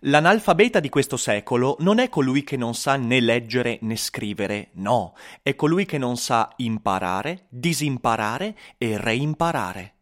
L'analfabeta 0.00 0.80
di 0.80 0.88
questo 0.88 1.16
secolo 1.16 1.76
non 1.80 1.98
è 1.98 2.08
colui 2.08 2.44
che 2.44 2.56
non 2.56 2.74
sa 2.74 2.96
né 2.96 3.20
leggere 3.20 3.78
né 3.82 3.96
scrivere, 3.96 4.70
no, 4.74 5.14
è 5.42 5.54
colui 5.54 5.86
che 5.86 5.98
non 5.98 6.16
sa 6.16 6.52
imparare, 6.56 7.46
disimparare 7.48 8.56
e 8.78 8.98
reimparare. 8.98 9.94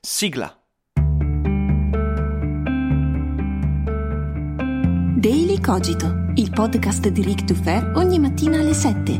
Sigla. 0.00 0.54
Daily 5.20 5.60
Cogito, 5.60 6.32
il 6.36 6.50
podcast 6.50 7.08
di 7.08 7.22
Rick 7.22 7.44
Dufer 7.44 7.92
ogni 7.96 8.18
mattina 8.18 8.58
alle 8.60 8.72
7. 8.72 9.12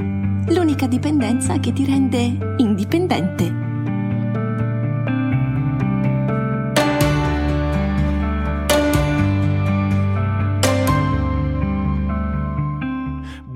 L'unica 0.49 0.87
dipendenza 0.87 1.59
che 1.59 1.75
ti 1.75 1.85
rende 1.85 2.55
indipendente. 2.57 3.70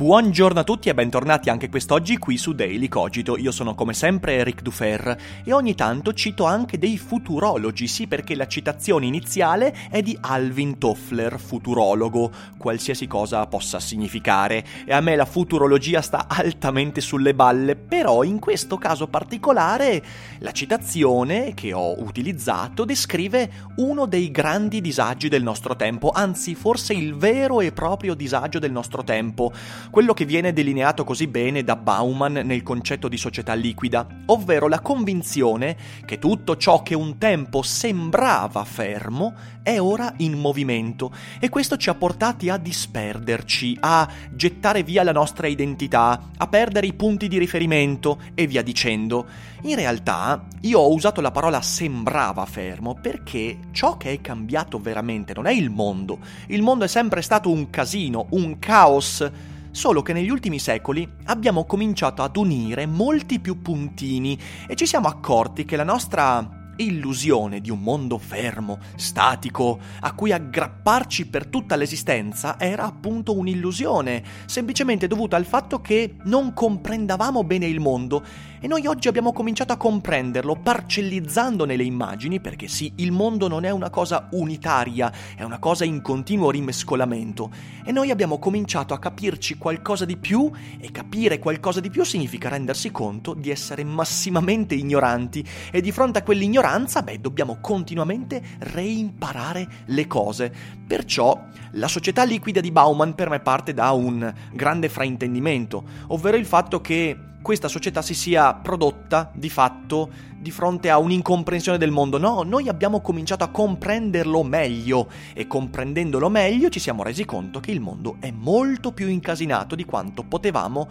Buongiorno 0.05 0.61
a 0.61 0.65
tutti 0.65 0.91
e 0.91 0.95
bentornati 0.95 1.49
anche 1.49 1.71
quest'oggi 1.71 2.19
qui 2.19 2.37
su 2.37 2.53
Daily 2.53 2.89
Cogito. 2.89 3.39
Io 3.39 3.51
sono 3.51 3.75
come 3.75 3.95
sempre 3.95 4.35
Eric 4.35 4.61
Dufer 4.61 5.17
e 5.43 5.51
ogni 5.55 5.75
tanto 5.75 6.13
cito 6.13 6.45
anche 6.45 6.77
dei 6.77 6.99
futurologi, 6.99 7.89
sì 7.89 8.07
perché 8.07 8.35
la 8.35 8.47
citazione 8.47 9.07
iniziale 9.07 9.75
è 9.89 10.03
di 10.03 10.15
Alvin 10.21 10.77
Toffler, 10.77 11.41
futurologo, 11.41 12.31
qualsiasi 12.59 13.07
cosa 13.07 13.47
possa 13.47 13.81
significare. 13.81 14.63
E 14.85 14.93
a 14.93 15.01
me 15.01 15.17
la 15.17 15.25
futurologia 15.25 16.03
sta 16.03 16.27
altamente 16.29 17.01
sulle 17.01 17.35
balle, 17.35 17.75
però 17.75 18.25
in 18.25 18.41
questo 18.41 18.77
caso 18.77 19.07
particolare 19.07 20.05
la 20.41 20.53
citazione 20.53 21.55
che 21.55 21.73
ho 21.73 21.99
utilizzato 21.99 22.85
descrive 22.85 23.51
uno 23.77 24.05
dei 24.05 24.31
grandi 24.31 24.83
disagi 24.83 25.31
del 25.31 25.43
nostro 25.43 25.77
tempo, 25.77 26.11
anzi 26.11 26.55
forse 26.55 26.93
il 26.93 27.15
vero 27.15 27.63
e 27.63 27.73
proprio 27.73 28.13
disagio 28.13 28.59
del 28.59 28.71
nostro 28.71 29.03
tempo 29.03 29.51
quello 29.95 30.13
che 30.13 30.25
viene 30.25 30.53
delineato 30.53 31.05
così 31.05 31.29
bene 31.29 31.63
da 31.63 31.77
Bauman 31.77 32.33
nel 32.33 32.65
concetto 32.65 33.07
di 33.07 33.17
società 33.17 33.55
liquida, 33.55 34.05
ovvero 34.27 34.67
la 34.67 34.81
convinzione 34.81 35.77
che 36.05 36.19
tutto 36.19 36.57
ciò 36.57 36.83
che 36.83 36.97
un 36.97 37.17
tempo 37.17 37.63
sembrava 37.63 38.65
fermo 38.65 39.35
è 39.63 39.79
ora 39.79 40.13
in 40.17 40.33
movimento 40.33 41.15
e 41.39 41.49
questo 41.49 41.77
ci 41.77 41.91
ha 41.91 41.95
portati 41.95 42.49
a 42.49 42.57
disperderci, 42.57 43.77
a 43.79 44.11
gettare 44.33 44.83
via 44.83 45.05
la 45.05 45.13
nostra 45.13 45.47
identità, 45.47 46.31
a 46.39 46.49
perdere 46.49 46.89
i 46.89 46.93
punti 46.93 47.29
di 47.29 47.39
riferimento 47.39 48.21
e 48.35 48.49
via 48.49 48.63
dicendo. 48.63 49.25
In 49.63 49.77
realtà 49.77 50.45
io 50.63 50.81
ho 50.81 50.93
usato 50.93 51.21
la 51.21 51.31
parola 51.31 51.63
sembrava 51.63 52.45
fermo 52.47 52.99
perché 53.01 53.59
ciò 53.71 53.97
che 53.97 54.11
è 54.11 54.21
cambiato 54.21 54.81
veramente 54.81 55.35
non 55.35 55.47
è 55.47 55.53
il 55.53 55.71
mondo, 55.71 56.19
il 56.49 56.63
mondo 56.63 56.85
è 56.85 56.89
sempre 56.89 57.23
stato 57.23 57.49
un 57.49 57.71
casino, 57.71 58.27
un 58.31 58.59
caos 58.59 59.53
solo 59.75 60.03
che 60.03 60.13
negli 60.13 60.31
ultimi 60.31 60.61
secoli 60.61 61.07
abbiamo 61.25 61.65
cominciato 61.65 62.23
ad 62.23 62.37
unire 62.37 62.87
molti 62.87 63.41
più 63.41 63.61
puntini 63.61 64.39
e 64.69 64.77
ci 64.77 64.87
siamo 64.87 65.09
accorti 65.09 65.65
che 65.65 65.75
la 65.75 65.83
nostra 65.83 66.63
illusione 66.77 67.61
di 67.61 67.71
un 67.71 67.81
mondo 67.81 68.19
fermo, 68.19 68.79
statico, 68.95 69.79
a 70.01 70.13
cui 70.13 70.31
aggrapparci 70.33 71.27
per 71.27 71.47
tutta 71.47 71.75
l'esistenza 71.75 72.59
era 72.59 72.85
appunto 72.85 73.37
un'illusione, 73.37 74.23
semplicemente 74.47 75.09
dovuta 75.09 75.37
al 75.37 75.45
fatto 75.45 75.81
che 75.81 76.17
non 76.25 76.53
comprendavamo 76.53 77.43
bene 77.43 77.67
il 77.67 77.81
mondo 77.81 78.25
e 78.65 78.67
noi 78.67 78.87
oggi 78.87 79.09
abbiamo 79.09 79.35
cominciato 79.35 79.75
a 79.75 79.77
comprenderlo 79.77 80.57
parcellizzandone 80.57 81.77
le 81.77 81.85
immagini 81.85 82.41
perché 82.41 82.67
sì, 82.67 82.91
il 82.97 83.13
mondo 83.13 83.47
non 83.47 83.67
è 83.67 83.71
una 83.71 83.91
cosa 83.91 84.29
unitaria, 84.31 85.13
è 85.37 85.43
una 85.43 85.59
cosa 85.59 85.85
in 85.85 86.01
continuo 86.01 86.51
rimescolamento 86.51 87.51
e 87.85 87.93
noi 87.93 88.11
abbiamo 88.11 88.39
cominciato 88.39 88.95
a 88.95 88.99
capirci 88.99 89.59
qualcosa 89.59 90.07
di 90.07 90.17
più 90.17 90.51
e 90.81 90.91
capire 90.91 91.39
qualcosa 91.39 91.81
di 91.81 91.91
più 91.91 92.05
significa 92.05 92.49
rendersi 92.49 92.91
conto 92.91 93.35
di 93.35 93.51
essere 93.51 93.85
massimamente 93.85 94.75
ignoranti 94.75 95.47
e 95.71 95.83
di 95.83 95.93
fronte 95.93 96.21
a 96.21 96.23
quell'ignoranza 96.23 96.53
ignoranza, 96.55 97.03
beh, 97.03 97.21
dobbiamo 97.21 97.59
continuamente 97.61 98.41
reimparare 98.61 99.69
le 99.89 100.07
cose. 100.07 100.51
Perciò 100.87 101.39
la 101.73 101.89
società 101.89 102.25
liquida 102.25 102.61
di 102.61 102.71
Bauman 102.71 103.15
per 103.15 103.29
me 103.29 103.41
parte 103.41 103.75
da 103.75 103.91
un 103.91 104.33
grande 104.55 104.89
fraintendimento, 104.89 105.85
ovvero 106.07 106.39
il 106.39 106.47
fatto 106.47 106.81
che 106.81 107.33
questa 107.45 107.69
società 107.69 108.01
si 108.01 108.15
sia 108.15 108.55
prodotta 108.55 109.31
di 109.35 109.51
fatto 109.51 110.11
di 110.39 110.51
fronte 110.51 110.89
a 110.89 110.97
un'incomprensione 110.97 111.77
del 111.77 111.91
mondo. 111.91 112.17
No, 112.17 112.43
noi 112.43 112.71
abbiamo 112.71 113.03
cominciato 113.03 113.45
a 113.45 113.49
comprenderlo 113.49 114.43
meglio 114.43 115.11
e 115.35 115.47
comprendendolo 115.47 116.31
meglio 116.31 116.71
ci 116.71 116.81
siamo 116.81 117.03
resi 117.03 117.27
conto 117.27 117.61
che 117.61 117.71
il 117.71 117.81
mondo 117.81 118.17
è 118.19 118.31
molto 118.31 118.93
più 118.93 119.09
incasinato 119.09 119.75
di 119.75 119.85
quanto 119.85 120.23
potevamo 120.23 120.89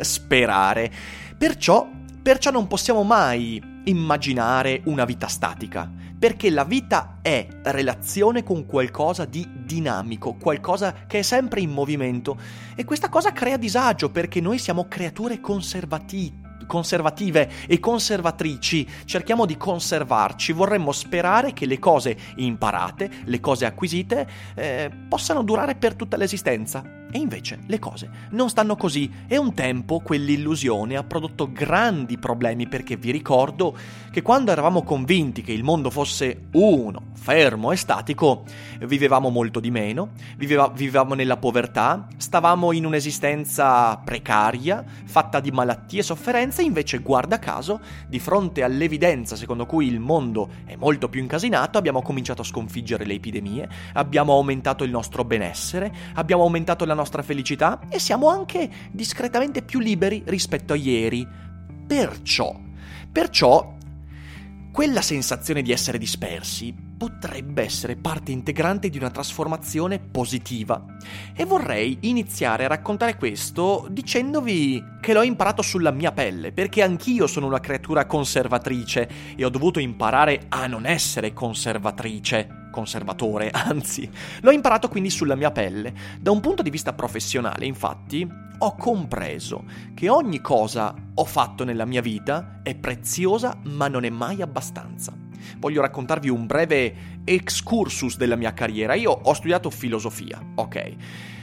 sperare. 0.00 0.90
Perciò, 1.36 1.86
perciò 2.22 2.50
non 2.50 2.66
possiamo 2.66 3.02
mai 3.02 3.62
immaginare 3.84 4.80
una 4.86 5.04
vita 5.04 5.26
statica, 5.26 5.90
perché 6.20 6.50
la 6.50 6.64
vita 6.64 7.20
è 7.22 7.48
relazione 7.62 8.42
con 8.42 8.66
qualcosa 8.66 9.24
di 9.24 9.48
dinamico, 9.64 10.34
qualcosa 10.34 11.06
che 11.06 11.20
è 11.20 11.22
sempre 11.22 11.62
in 11.62 11.70
movimento. 11.70 12.38
E 12.74 12.84
questa 12.84 13.08
cosa 13.08 13.32
crea 13.32 13.56
disagio 13.56 14.10
perché 14.10 14.38
noi 14.42 14.58
siamo 14.58 14.86
creature 14.86 15.40
conservative 15.40 16.49
conservative 16.70 17.50
e 17.66 17.80
conservatrici, 17.80 18.86
cerchiamo 19.04 19.44
di 19.44 19.56
conservarci, 19.56 20.52
vorremmo 20.52 20.92
sperare 20.92 21.52
che 21.52 21.66
le 21.66 21.80
cose 21.80 22.16
imparate, 22.36 23.10
le 23.24 23.40
cose 23.40 23.66
acquisite, 23.66 24.28
eh, 24.54 24.88
possano 25.08 25.42
durare 25.42 25.74
per 25.74 25.96
tutta 25.96 26.16
l'esistenza. 26.16 26.98
E 27.12 27.18
invece 27.18 27.58
le 27.66 27.80
cose 27.80 28.08
non 28.30 28.48
stanno 28.48 28.76
così. 28.76 29.10
E 29.26 29.36
un 29.36 29.52
tempo 29.52 29.98
quell'illusione 29.98 30.96
ha 30.96 31.02
prodotto 31.02 31.50
grandi 31.50 32.18
problemi 32.18 32.68
perché 32.68 32.96
vi 32.96 33.10
ricordo 33.10 33.76
che 34.12 34.22
quando 34.22 34.52
eravamo 34.52 34.82
convinti 34.82 35.42
che 35.42 35.52
il 35.52 35.64
mondo 35.64 35.90
fosse 35.90 36.48
uno, 36.52 37.02
fermo 37.14 37.72
e 37.72 37.76
statico, 37.76 38.44
vivevamo 38.78 39.28
molto 39.28 39.58
di 39.58 39.72
meno, 39.72 40.10
viveva, 40.36 40.68
vivevamo 40.68 41.14
nella 41.14 41.36
povertà, 41.36 42.06
stavamo 42.16 42.70
in 42.72 42.86
un'esistenza 42.86 43.96
precaria, 43.96 44.84
fatta 45.04 45.40
di 45.40 45.50
malattie 45.50 46.00
e 46.00 46.04
sofferenze, 46.04 46.59
invece 46.60 46.98
guarda 46.98 47.38
caso, 47.38 47.80
di 48.06 48.18
fronte 48.18 48.62
all'evidenza 48.62 49.36
secondo 49.36 49.66
cui 49.66 49.86
il 49.86 50.00
mondo 50.00 50.50
è 50.64 50.76
molto 50.76 51.08
più 51.08 51.20
incasinato, 51.20 51.78
abbiamo 51.78 52.02
cominciato 52.02 52.42
a 52.42 52.44
sconfiggere 52.44 53.04
le 53.04 53.14
epidemie, 53.14 53.68
abbiamo 53.94 54.34
aumentato 54.34 54.84
il 54.84 54.90
nostro 54.90 55.24
benessere, 55.24 55.92
abbiamo 56.14 56.42
aumentato 56.42 56.84
la 56.84 56.94
nostra 56.94 57.22
felicità 57.22 57.80
e 57.88 57.98
siamo 57.98 58.28
anche 58.28 58.68
discretamente 58.90 59.62
più 59.62 59.78
liberi 59.80 60.22
rispetto 60.26 60.72
a 60.72 60.76
ieri. 60.76 61.26
Perciò, 61.86 62.58
perciò, 63.10 63.76
quella 64.72 65.02
sensazione 65.02 65.62
di 65.62 65.72
essere 65.72 65.98
dispersi 65.98 66.88
potrebbe 67.00 67.62
essere 67.62 67.96
parte 67.96 68.30
integrante 68.30 68.90
di 68.90 68.98
una 68.98 69.08
trasformazione 69.08 69.98
positiva. 69.98 70.84
E 71.34 71.46
vorrei 71.46 71.96
iniziare 72.02 72.66
a 72.66 72.68
raccontare 72.68 73.16
questo 73.16 73.86
dicendovi 73.90 74.84
che 75.00 75.14
l'ho 75.14 75.22
imparato 75.22 75.62
sulla 75.62 75.92
mia 75.92 76.12
pelle, 76.12 76.52
perché 76.52 76.82
anch'io 76.82 77.26
sono 77.26 77.46
una 77.46 77.58
creatura 77.58 78.04
conservatrice 78.04 79.08
e 79.34 79.42
ho 79.42 79.48
dovuto 79.48 79.80
imparare 79.80 80.44
a 80.50 80.66
non 80.66 80.84
essere 80.84 81.32
conservatrice 81.32 82.68
conservatore, 82.70 83.48
anzi, 83.50 84.08
l'ho 84.42 84.50
imparato 84.50 84.90
quindi 84.90 85.08
sulla 85.08 85.36
mia 85.36 85.50
pelle. 85.50 85.94
Da 86.20 86.30
un 86.30 86.40
punto 86.40 86.60
di 86.60 86.68
vista 86.68 86.92
professionale, 86.92 87.64
infatti, 87.64 88.28
ho 88.58 88.74
compreso 88.76 89.64
che 89.94 90.10
ogni 90.10 90.42
cosa 90.42 90.94
ho 91.14 91.24
fatto 91.24 91.64
nella 91.64 91.86
mia 91.86 92.02
vita 92.02 92.60
è 92.62 92.74
preziosa, 92.74 93.58
ma 93.64 93.88
non 93.88 94.04
è 94.04 94.10
mai 94.10 94.42
abbastanza. 94.42 95.28
Voglio 95.58 95.80
raccontarvi 95.80 96.28
un 96.28 96.46
breve 96.46 96.94
excursus 97.24 98.16
della 98.16 98.36
mia 98.36 98.52
carriera. 98.52 98.94
Io 98.94 99.10
ho 99.10 99.32
studiato 99.32 99.70
filosofia, 99.70 100.40
ok? 100.54 100.92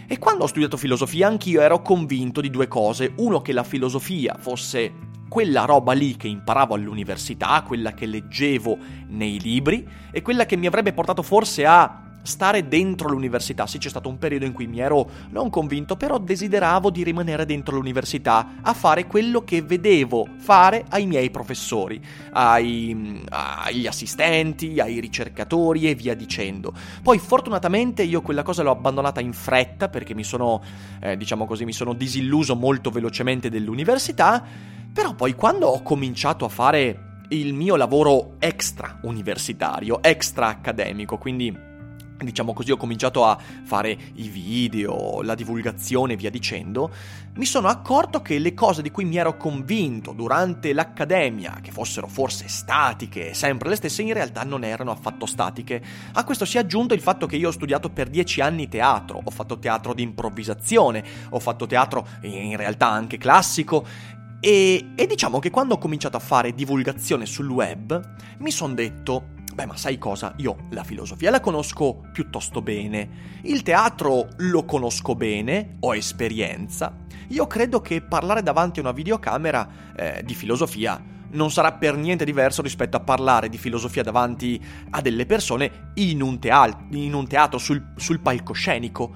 E 0.07 0.19
quando 0.19 0.43
ho 0.43 0.47
studiato 0.47 0.77
filosofia 0.77 1.27
anch'io 1.27 1.61
ero 1.61 1.81
convinto 1.81 2.41
di 2.41 2.49
due 2.49 2.67
cose. 2.67 3.13
Uno, 3.17 3.41
che 3.41 3.51
la 3.51 3.63
filosofia 3.63 4.37
fosse 4.39 4.93
quella 5.27 5.65
roba 5.65 5.93
lì 5.93 6.15
che 6.15 6.27
imparavo 6.27 6.73
all'università, 6.73 7.61
quella 7.63 7.93
che 7.93 8.05
leggevo 8.05 8.77
nei 9.09 9.39
libri 9.39 9.85
e 10.11 10.21
quella 10.21 10.45
che 10.45 10.55
mi 10.55 10.67
avrebbe 10.67 10.93
portato 10.93 11.21
forse 11.21 11.65
a 11.65 12.06
stare 12.27 12.67
dentro 12.67 13.09
l'università. 13.09 13.65
Sì, 13.65 13.79
c'è 13.79 13.89
stato 13.89 14.09
un 14.09 14.17
periodo 14.17 14.45
in 14.45 14.53
cui 14.53 14.67
mi 14.67 14.79
ero 14.79 15.09
non 15.31 15.49
convinto, 15.49 15.95
però 15.95 16.19
desideravo 16.19 16.91
di 16.91 17.03
rimanere 17.03 17.45
dentro 17.45 17.75
l'università 17.75 18.55
a 18.61 18.73
fare 18.73 19.07
quello 19.07 19.43
che 19.43 19.61
vedevo 19.61 20.27
fare 20.37 20.85
ai 20.89 21.07
miei 21.07 21.31
professori, 21.31 21.99
ai, 22.33 23.23
agli 23.29 23.87
assistenti, 23.87 24.79
ai 24.79 24.99
ricercatori 24.99 25.89
e 25.89 25.95
via 25.95 26.15
dicendo. 26.15 26.73
Poi 27.01 27.17
fortunatamente 27.17 28.03
io 28.03 28.21
quella 28.21 28.43
cosa 28.43 28.61
l'ho 28.61 28.71
abbandonata 28.71 29.21
in 29.21 29.33
fretta 29.33 29.89
perché 29.89 30.13
mi 30.13 30.23
sono, 30.23 30.61
eh, 30.99 31.17
diciamo 31.17 31.45
così, 31.45 31.65
mi 31.65 31.73
sono 31.73 31.93
disilluso 31.93 32.55
molto 32.55 32.89
velocemente 32.89 33.49
dell'università, 33.49 34.43
però 34.91 35.15
poi 35.15 35.33
quando 35.33 35.67
ho 35.67 35.81
cominciato 35.81 36.45
a 36.45 36.49
fare 36.49 37.07
il 37.29 37.53
mio 37.53 37.75
lavoro 37.75 38.35
extra 38.39 38.99
universitario, 39.01 40.01
extra 40.01 40.47
accademico, 40.47 41.17
quindi 41.17 41.75
diciamo 42.23 42.53
così, 42.53 42.71
ho 42.71 42.77
cominciato 42.77 43.25
a 43.25 43.37
fare 43.63 43.97
i 44.15 44.27
video, 44.29 45.21
la 45.21 45.35
divulgazione 45.35 46.13
e 46.13 46.15
via 46.15 46.29
dicendo, 46.29 46.91
mi 47.35 47.45
sono 47.45 47.67
accorto 47.67 48.21
che 48.21 48.39
le 48.39 48.53
cose 48.53 48.81
di 48.81 48.91
cui 48.91 49.05
mi 49.05 49.17
ero 49.17 49.37
convinto 49.37 50.11
durante 50.11 50.73
l'accademia, 50.73 51.59
che 51.61 51.71
fossero 51.71 52.07
forse 52.07 52.47
statiche, 52.47 53.33
sempre 53.33 53.69
le 53.69 53.75
stesse, 53.75 54.01
in 54.01 54.13
realtà 54.13 54.43
non 54.43 54.63
erano 54.63 54.91
affatto 54.91 55.25
statiche. 55.25 55.81
A 56.13 56.23
questo 56.23 56.45
si 56.45 56.57
è 56.57 56.61
aggiunto 56.61 56.93
il 56.93 57.01
fatto 57.01 57.27
che 57.27 57.35
io 57.35 57.49
ho 57.49 57.51
studiato 57.51 57.89
per 57.89 58.09
dieci 58.09 58.41
anni 58.41 58.67
teatro, 58.67 59.21
ho 59.23 59.31
fatto 59.31 59.59
teatro 59.59 59.93
di 59.93 60.03
improvvisazione, 60.03 61.03
ho 61.29 61.39
fatto 61.39 61.67
teatro 61.67 62.07
in 62.21 62.55
realtà 62.57 62.89
anche 62.89 63.17
classico 63.17 63.85
e, 64.39 64.91
e, 64.95 65.07
diciamo 65.07 65.39
che 65.39 65.49
quando 65.49 65.73
ho 65.73 65.77
cominciato 65.79 66.15
a 66.15 66.19
fare 66.19 66.53
divulgazione 66.53 67.25
sul 67.25 67.49
web, 67.49 68.15
mi 68.39 68.51
sono 68.51 68.75
detto, 68.75 69.29
beh 69.57 69.65
ma 69.65 69.75
sai 69.75 69.97
cosa, 69.97 70.35
io 70.37 70.67
la 70.69 70.83
filosofia 70.83 71.31
la 71.31 71.39
conosco 71.39 72.03
piuttosto 72.13 72.61
bene, 72.61 73.39
il 73.41 73.63
teatro 73.63 74.27
lo 74.37 74.65
conosco 74.65 75.15
bene, 75.15 75.77
ho 75.79 75.95
esperienza, 75.95 76.95
io 77.29 77.47
credo 77.47 77.81
che 77.81 78.03
parlare 78.03 78.43
davanti 78.43 78.77
a 78.77 78.83
una 78.83 78.91
videocamera 78.91 79.67
eh, 79.95 80.21
di 80.23 80.35
filosofia 80.35 81.03
non 81.29 81.49
sarà 81.49 81.71
per 81.71 81.95
niente 81.97 82.23
diverso 82.23 82.61
rispetto 82.61 82.97
a 82.97 82.99
parlare 82.99 83.49
di 83.49 83.57
filosofia 83.57 84.03
davanti 84.03 84.63
a 84.91 85.01
delle 85.01 85.25
persone 85.25 85.91
in 85.95 86.21
un, 86.21 86.37
teatro, 86.37 86.85
in 86.91 87.15
un 87.15 87.27
teatro 87.27 87.57
sul, 87.57 87.93
sul 87.95 88.19
palcoscenico 88.19 89.11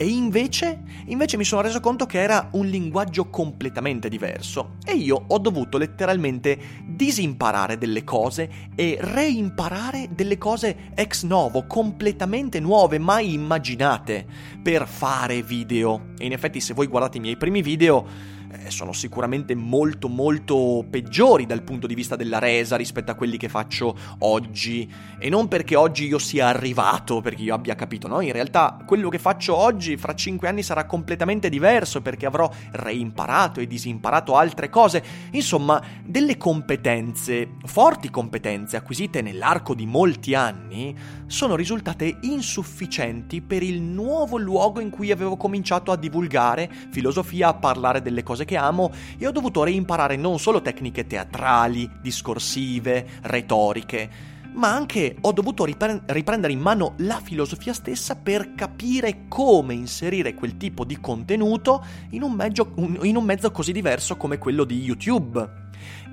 e 0.00 0.06
invece, 0.06 0.82
invece 1.06 1.36
mi 1.36 1.42
sono 1.42 1.60
reso 1.60 1.80
conto 1.80 2.06
che 2.06 2.20
era 2.20 2.50
un 2.52 2.66
linguaggio 2.66 3.30
completamente 3.30 4.08
diverso 4.08 4.76
e 4.84 4.94
io 4.94 5.24
ho 5.26 5.38
dovuto 5.38 5.76
letteralmente 5.76 6.56
disimparare 6.86 7.78
delle 7.78 8.04
cose 8.04 8.48
e 8.76 8.96
reimparare 9.00 10.10
delle 10.14 10.38
cose 10.38 10.92
ex 10.94 11.24
novo, 11.24 11.66
completamente 11.66 12.60
nuove, 12.60 13.00
mai 13.00 13.32
immaginate 13.32 14.24
per 14.62 14.86
fare 14.86 15.42
video. 15.42 16.10
E 16.16 16.26
in 16.26 16.32
effetti 16.32 16.60
se 16.60 16.74
voi 16.74 16.86
guardate 16.86 17.16
i 17.16 17.20
miei 17.20 17.36
primi 17.36 17.60
video 17.60 18.36
eh, 18.50 18.70
sono 18.70 18.92
sicuramente 18.92 19.54
molto 19.54 20.08
molto 20.08 20.84
peggiori 20.88 21.46
dal 21.46 21.62
punto 21.62 21.86
di 21.86 21.94
vista 21.94 22.16
della 22.16 22.38
resa 22.38 22.76
rispetto 22.76 23.10
a 23.10 23.14
quelli 23.14 23.36
che 23.36 23.48
faccio 23.48 23.96
oggi 24.20 24.90
e 25.18 25.28
non 25.28 25.48
perché 25.48 25.76
oggi 25.76 26.06
io 26.06 26.18
sia 26.18 26.48
arrivato, 26.48 27.20
perché 27.20 27.42
io 27.42 27.54
abbia 27.54 27.74
capito, 27.74 28.08
no? 28.08 28.20
In 28.20 28.32
realtà 28.32 28.78
quello 28.86 29.08
che 29.08 29.18
faccio 29.18 29.54
oggi 29.56 29.96
fra 29.96 30.14
cinque 30.14 30.48
anni 30.48 30.62
sarà 30.62 30.86
completamente 30.86 31.48
diverso 31.48 32.00
perché 32.00 32.26
avrò 32.26 32.50
reimparato 32.72 33.60
e 33.60 33.66
disimparato 33.66 34.36
altre 34.36 34.70
cose, 34.70 35.02
insomma, 35.32 35.82
delle 36.04 36.36
competenze, 36.36 37.56
forti 37.64 38.10
competenze 38.10 38.76
acquisite 38.76 39.22
nell'arco 39.22 39.74
di 39.74 39.86
molti 39.86 40.34
anni 40.34 40.96
sono 41.26 41.56
risultate 41.56 42.18
insufficienti 42.22 43.40
per 43.40 43.62
il 43.62 43.80
nuovo 43.82 44.38
luogo 44.38 44.80
in 44.80 44.90
cui 44.90 45.10
avevo 45.10 45.36
cominciato 45.36 45.92
a 45.92 45.96
divulgare 45.96 46.70
filosofia, 46.90 47.48
a 47.48 47.54
parlare 47.54 48.00
delle 48.00 48.22
cose 48.22 48.37
che 48.44 48.56
amo 48.56 48.92
e 49.18 49.26
ho 49.26 49.32
dovuto 49.32 49.64
reimparare 49.64 50.16
non 50.16 50.38
solo 50.38 50.62
tecniche 50.62 51.06
teatrali, 51.06 51.90
discorsive, 52.00 53.06
retoriche, 53.22 54.36
ma 54.58 54.74
anche 54.74 55.16
ho 55.20 55.32
dovuto 55.32 55.64
ripre- 55.64 56.02
riprendere 56.06 56.52
in 56.52 56.60
mano 56.60 56.94
la 56.98 57.20
filosofia 57.22 57.72
stessa 57.72 58.16
per 58.16 58.54
capire 58.54 59.26
come 59.28 59.74
inserire 59.74 60.34
quel 60.34 60.56
tipo 60.56 60.84
di 60.84 60.98
contenuto 61.00 61.84
in 62.10 62.22
un, 62.22 62.32
mezzo, 62.32 62.74
in 63.02 63.16
un 63.16 63.24
mezzo 63.24 63.50
così 63.50 63.72
diverso 63.72 64.16
come 64.16 64.38
quello 64.38 64.64
di 64.64 64.82
YouTube. 64.82 65.66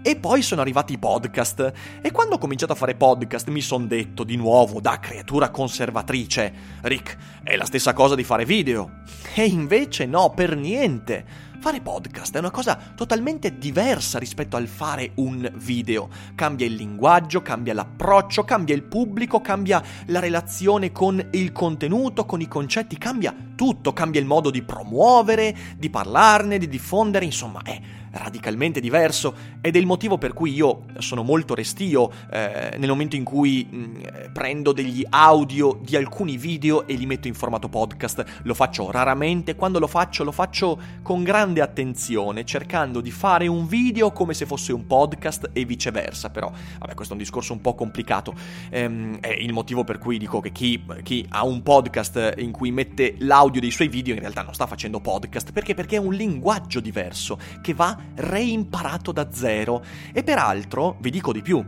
E 0.04 0.16
poi 0.18 0.44
sono 0.44 0.62
arrivati 0.62 0.94
i 0.94 1.00
podcast. 1.00 1.74
E 2.00 2.12
quando 2.12 2.36
ho 2.36 2.38
cominciato 2.38 2.74
a 2.74 2.76
fare 2.76 2.94
podcast 2.94 3.48
mi 3.48 3.62
sono 3.62 3.88
detto 3.88 4.24
di 4.24 4.36
nuovo, 4.36 4.80
da 4.80 5.00
creatura 5.00 5.50
conservatrice, 5.50 6.54
Rick, 6.82 7.18
è 7.42 7.56
la 7.56 7.66
stessa 7.66 7.94
cosa 7.94 8.14
di 8.14 8.24
fare 8.24 8.46
video. 8.46 9.02
E 9.34 9.46
invece 9.46 10.06
no, 10.06 10.30
per 10.30 10.56
niente. 10.56 11.54
Fare 11.66 11.82
podcast 11.82 12.36
è 12.36 12.38
una 12.38 12.52
cosa 12.52 12.78
totalmente 12.96 13.58
diversa 13.58 14.20
rispetto 14.20 14.56
al 14.56 14.68
fare 14.68 15.14
un 15.16 15.52
video. 15.56 16.10
Cambia 16.36 16.68
il 16.68 16.76
linguaggio, 16.76 17.42
cambia 17.42 17.74
l'approccio, 17.74 18.44
cambia 18.44 18.76
il 18.76 18.84
pubblico, 18.84 19.42
cambia 19.42 19.82
la 20.06 20.20
relazione 20.20 20.92
con 20.92 21.30
il 21.32 21.52
contenuto, 21.52 22.26
con 22.26 22.40
i 22.40 22.48
concetti, 22.48 23.00
cambia 23.00 23.34
tutto, 23.56 23.94
cambia 23.94 24.22
il 24.22 24.28
modo 24.28 24.52
di 24.52 24.62
promuovere, 24.62 25.58
di 25.76 25.90
parlarne, 25.90 26.60
di 26.60 26.68
diffondere, 26.68 27.26
insomma 27.26 27.64
è 27.64 27.82
radicalmente 28.16 28.80
diverso 28.80 29.36
ed 29.62 29.76
è 29.76 29.80
il 29.80 29.86
motivo 29.86 30.18
per 30.18 30.34
cui 30.34 30.54
io 30.54 30.86
sono 31.00 31.24
molto 31.24 31.54
restio 31.54 32.10
eh, 32.32 32.76
nel 32.78 32.90
momento 32.90 33.16
in 33.16 33.24
cui 33.24 33.68
mh, 33.70 33.78
mm, 33.78 33.94
prendo 34.32 34.72
degli 34.72 35.06
audio 35.10 35.80
di 35.82 35.96
alcuni 35.96 36.38
video 36.38 36.88
e 36.88 36.94
li 36.94 37.06
metto 37.06 37.28
in 37.28 37.34
formato 37.34 37.68
podcast. 37.68 38.42
Lo 38.44 38.54
faccio 38.54 38.90
raramente, 38.92 39.56
quando 39.56 39.80
lo 39.80 39.88
faccio 39.88 40.24
lo 40.24 40.32
faccio 40.32 40.80
con 41.02 41.24
grande 41.24 41.62
attenzione, 41.62 42.46
cercando 42.46 43.02
di 43.02 43.12
fare 43.12 43.48
un 43.48 43.68
video 43.68 44.12
come 44.12 44.34
se 44.34 44.46
fosse 44.46 44.72
un 44.72 44.86
podcast 44.88 45.50
e 45.52 45.66
viceversa, 45.66 46.30
però 46.30 46.52
vabbè 46.80 46.94
questo 46.94 47.14
è 47.14 47.18
un 47.18 47.22
discorso 47.22 47.54
un 47.54 47.62
po' 47.62 47.76
complicato, 47.76 48.34
ehm, 48.70 49.20
è 49.20 49.30
il 49.30 49.52
motivo 49.52 49.84
per 49.84 49.98
cui 49.98 50.18
dico 50.18 50.40
che 50.40 50.52
chi, 50.52 50.84
chi 51.04 51.26
ha 51.30 51.44
un 51.44 51.62
podcast 51.64 52.34
in 52.38 52.52
cui 52.52 52.72
mette 52.72 53.16
l'audio 53.20 53.60
dei 53.60 53.72
suoi 53.72 53.88
video 53.88 54.14
in 54.14 54.20
realtà 54.20 54.42
non 54.42 54.54
sta 54.54 54.68
facendo 54.68 55.00
podcast, 55.00 55.52
perché? 55.52 55.74
Perché 55.74 55.98
è 55.98 56.00
un 56.00 56.14
linguaggio 56.14 56.80
diverso 56.80 57.38
che 57.62 57.74
va 57.74 58.05
reimparato 58.16 59.12
da 59.12 59.32
zero. 59.32 59.84
E 60.14 60.24
peraltro, 60.24 60.98
vi 61.00 61.10
dico 61.10 61.32
di 61.34 61.42
più, 61.42 61.64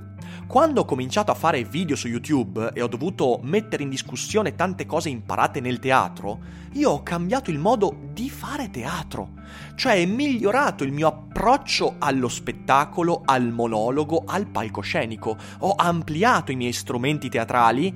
quando 0.47 0.81
ho 0.81 0.85
cominciato 0.85 1.29
a 1.29 1.35
fare 1.35 1.63
video 1.65 1.95
su 1.95 2.07
YouTube 2.07 2.71
e 2.73 2.81
ho 2.81 2.87
dovuto 2.87 3.39
mettere 3.43 3.83
in 3.83 3.89
discussione 3.89 4.55
tante 4.55 4.85
cose 4.85 5.09
imparate 5.09 5.59
nel 5.59 5.79
teatro, 5.79 6.39
io 6.73 6.91
ho 6.91 7.03
cambiato 7.03 7.49
il 7.49 7.59
modo 7.59 7.93
di 8.13 8.29
fare 8.29 8.69
teatro, 8.69 9.31
cioè 9.75 10.05
migliorato 10.05 10.85
il 10.85 10.93
mio 10.93 11.07
approccio 11.07 11.95
allo 11.97 12.29
spettacolo, 12.29 13.23
al 13.25 13.51
monologo, 13.51 14.23
al 14.25 14.47
palcoscenico, 14.47 15.35
ho 15.59 15.73
ampliato 15.75 16.51
i 16.53 16.55
miei 16.55 16.73
strumenti 16.73 17.27
teatrali 17.27 17.93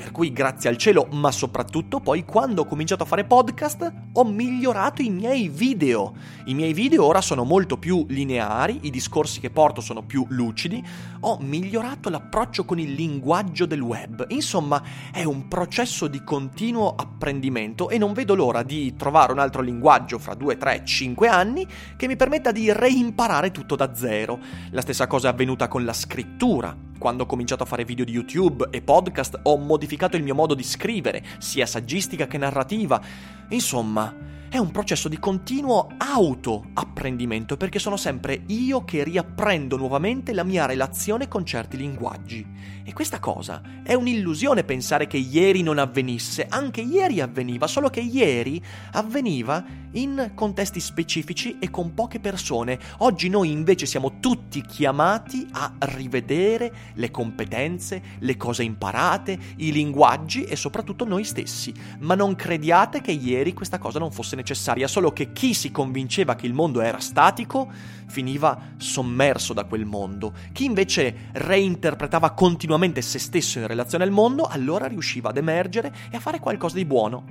per 0.00 0.12
cui 0.12 0.32
grazie 0.32 0.70
al 0.70 0.78
cielo, 0.78 1.06
ma 1.12 1.30
soprattutto 1.30 2.00
poi 2.00 2.24
quando 2.24 2.62
ho 2.62 2.64
cominciato 2.64 3.02
a 3.02 3.06
fare 3.06 3.24
podcast 3.24 3.92
ho 4.14 4.24
migliorato 4.24 5.02
i 5.02 5.10
miei 5.10 5.48
video. 5.48 6.14
I 6.46 6.54
miei 6.54 6.72
video 6.72 7.04
ora 7.04 7.20
sono 7.20 7.44
molto 7.44 7.76
più 7.76 8.06
lineari, 8.08 8.78
i 8.82 8.90
discorsi 8.90 9.40
che 9.40 9.50
porto 9.50 9.82
sono 9.82 10.02
più 10.02 10.24
lucidi, 10.30 10.82
ho 11.20 11.36
migliorato 11.42 12.08
l'approccio 12.08 12.64
con 12.64 12.78
il 12.78 12.94
linguaggio 12.94 13.66
del 13.66 13.82
web. 13.82 14.24
Insomma, 14.30 14.82
è 15.12 15.24
un 15.24 15.48
processo 15.48 16.06
di 16.06 16.24
continuo 16.24 16.94
apprendimento 16.96 17.90
e 17.90 17.98
non 17.98 18.14
vedo 18.14 18.34
l'ora 18.34 18.62
di 18.62 18.96
trovare 18.96 19.32
un 19.32 19.38
altro 19.38 19.60
linguaggio 19.60 20.18
fra 20.18 20.32
2, 20.32 20.56
3, 20.56 20.82
5 20.82 21.28
anni 21.28 21.66
che 21.96 22.06
mi 22.06 22.16
permetta 22.16 22.52
di 22.52 22.72
reimparare 22.72 23.50
tutto 23.50 23.76
da 23.76 23.94
zero. 23.94 24.38
La 24.70 24.80
stessa 24.80 25.06
cosa 25.06 25.28
è 25.28 25.32
avvenuta 25.32 25.68
con 25.68 25.84
la 25.84 25.92
scrittura. 25.92 26.88
Quando 27.00 27.22
ho 27.22 27.26
cominciato 27.26 27.62
a 27.62 27.66
fare 27.66 27.86
video 27.86 28.04
di 28.04 28.12
YouTube 28.12 28.68
e 28.70 28.82
podcast 28.82 29.40
ho 29.44 29.56
modificato 29.56 30.18
il 30.18 30.22
mio 30.22 30.34
modo 30.34 30.52
di 30.52 30.62
scrivere, 30.62 31.24
sia 31.38 31.64
saggistica 31.64 32.26
che 32.26 32.36
narrativa. 32.36 33.00
Insomma, 33.48 34.14
è 34.50 34.58
un 34.58 34.70
processo 34.70 35.08
di 35.08 35.18
continuo 35.18 35.88
auto-apprendimento 35.96 37.56
perché 37.56 37.78
sono 37.78 37.96
sempre 37.96 38.42
io 38.48 38.84
che 38.84 39.02
riapprendo 39.02 39.78
nuovamente 39.78 40.34
la 40.34 40.44
mia 40.44 40.66
relazione 40.66 41.26
con 41.26 41.46
certi 41.46 41.78
linguaggi. 41.78 42.46
E 42.82 42.92
questa 42.92 43.18
cosa 43.18 43.60
è 43.82 43.94
un'illusione 43.94 44.64
pensare 44.64 45.06
che 45.06 45.18
ieri 45.18 45.62
non 45.62 45.78
avvenisse, 45.78 46.46
anche 46.48 46.80
ieri 46.80 47.20
avveniva, 47.20 47.66
solo 47.66 47.90
che 47.90 48.00
ieri 48.00 48.62
avveniva 48.92 49.64
in 49.92 50.32
contesti 50.34 50.80
specifici 50.80 51.58
e 51.58 51.68
con 51.68 51.94
poche 51.94 52.20
persone. 52.20 52.78
Oggi 52.98 53.28
noi 53.28 53.50
invece 53.50 53.86
siamo 53.86 54.18
tutti 54.20 54.62
chiamati 54.62 55.46
a 55.52 55.72
rivedere 55.80 56.72
le 56.94 57.10
competenze, 57.10 58.02
le 58.18 58.36
cose 58.36 58.62
imparate, 58.62 59.38
i 59.56 59.72
linguaggi 59.72 60.44
e 60.44 60.56
soprattutto 60.56 61.04
noi 61.04 61.24
stessi. 61.24 61.74
Ma 61.98 62.14
non 62.14 62.34
crediate 62.34 63.00
che 63.00 63.12
ieri 63.12 63.52
questa 63.52 63.78
cosa 63.78 63.98
non 63.98 64.10
fosse 64.10 64.36
necessaria, 64.36 64.88
solo 64.88 65.12
che 65.12 65.32
chi 65.32 65.54
si 65.54 65.70
convinceva 65.70 66.34
che 66.34 66.46
il 66.46 66.54
mondo 66.54 66.80
era 66.80 66.98
statico 66.98 67.70
finiva 68.06 68.72
sommerso 68.76 69.52
da 69.52 69.64
quel 69.64 69.84
mondo. 69.84 70.32
Chi 70.52 70.64
invece 70.64 71.28
reinterpretava 71.32 72.30
continuamente 72.30 72.69
se 73.02 73.18
stesso 73.18 73.58
in 73.58 73.66
relazione 73.66 74.04
al 74.04 74.10
mondo, 74.10 74.44
allora 74.44 74.86
riusciva 74.86 75.30
ad 75.30 75.36
emergere 75.36 75.92
e 76.10 76.16
a 76.16 76.20
fare 76.20 76.38
qualcosa 76.38 76.76
di 76.76 76.84
buono. 76.84 77.24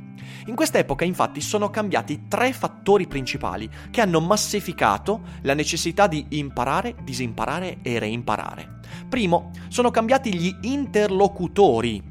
In 0.45 0.55
quest'epoca 0.55 1.05
infatti 1.05 1.41
sono 1.41 1.69
cambiati 1.69 2.27
tre 2.27 2.53
fattori 2.53 3.07
principali 3.07 3.69
che 3.89 4.01
hanno 4.01 4.19
massificato 4.19 5.21
la 5.41 5.53
necessità 5.53 6.07
di 6.07 6.25
imparare, 6.29 6.95
disimparare 7.03 7.77
e 7.81 7.99
reimparare. 7.99 8.79
Primo, 9.07 9.51
sono 9.67 9.91
cambiati 9.91 10.33
gli 10.33 10.53
interlocutori 10.61 12.08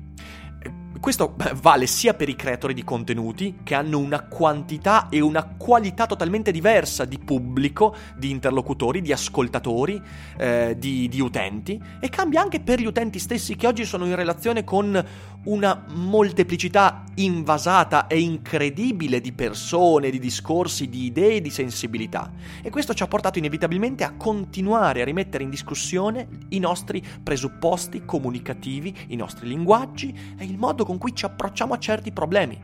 questo 1.01 1.35
vale 1.61 1.87
sia 1.87 2.15
per 2.15 2.29
i 2.29 2.37
creatori 2.37 2.75
di 2.75 2.85
contenuti, 2.85 3.59
che 3.63 3.75
hanno 3.75 3.99
una 3.99 4.23
quantità 4.23 5.09
e 5.09 5.21
una 5.21 5.45
qualità 5.57 6.07
totalmente 6.07 6.51
diversa 6.51 7.05
di 7.05 7.19
pubblico, 7.19 7.95
di 8.17 8.31
interlocutori, 8.31 9.01
di 9.01 9.13
ascoltatori, 9.13 10.01
eh, 10.37 10.77
di, 10.79 11.09
di 11.09 11.21
utenti, 11.21 11.81
e 12.01 12.09
cambia 12.09 12.41
anche 12.41 12.61
per 12.61 12.81
gli 12.81 12.87
utenti 12.87 13.19
stessi 13.19 13.57
che 13.57 13.67
oggi 13.67 13.85
sono 13.85 14.07
in 14.07 14.15
relazione 14.15 14.65
con 14.65 15.05
una 15.45 15.85
molteplicità 15.89 17.05
invasata 17.15 18.07
e 18.07 18.21
incredibile 18.21 19.21
di 19.21 19.33
persone, 19.33 20.11
di 20.11 20.19
discorsi, 20.19 20.89
di 20.89 21.05
idee, 21.05 21.41
di 21.41 21.51
sensibilità. 21.51 22.31
E 22.63 22.71
questo 22.71 22.93
ci 22.93 23.03
ha 23.03 23.07
portato 23.07 23.39
inevitabilmente 23.39 24.05
a 24.05 24.15
continuare 24.17 25.01
a 25.01 25.05
rimettere 25.05 25.45
in 25.45 25.51
discussione 25.51 26.29
i 26.51 26.59
nostri 26.59 27.03
presupposti 27.23 28.05
comunicativi, 28.05 28.95
i 29.09 29.17
nostri 29.17 29.49
linguaggi 29.49 30.15
e 30.37 30.45
il 30.45 30.59
modo 30.59 30.85
con 30.89 30.97
cui 30.97 31.15
ci 31.15 31.27
approcciamo 31.27 31.75
a 31.75 31.79
certi 31.79 32.13
problemi. 32.13 32.59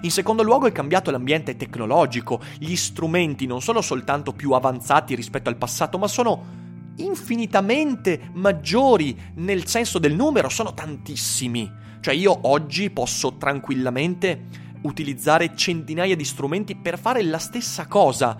In 0.00 0.10
secondo 0.10 0.42
luogo 0.42 0.66
è 0.66 0.72
cambiato 0.72 1.12
l'ambiente 1.12 1.56
tecnologico, 1.56 2.40
gli 2.58 2.74
strumenti 2.74 3.46
non 3.46 3.62
sono 3.62 3.82
soltanto 3.82 4.32
più 4.32 4.50
avanzati 4.50 5.14
rispetto 5.14 5.48
al 5.48 5.54
passato, 5.54 5.96
ma 5.96 6.08
sono 6.08 6.44
infinitamente 6.96 8.30
maggiori 8.32 9.16
nel 9.36 9.68
senso 9.68 10.00
del 10.00 10.16
numero, 10.16 10.48
sono 10.48 10.74
tantissimi. 10.74 11.70
Cioè 12.00 12.14
io 12.14 12.36
oggi 12.48 12.90
posso 12.90 13.36
tranquillamente 13.36 14.46
utilizzare 14.82 15.54
centinaia 15.54 16.16
di 16.16 16.24
strumenti 16.24 16.74
per 16.74 16.98
fare 16.98 17.22
la 17.22 17.38
stessa 17.38 17.86
cosa 17.86 18.36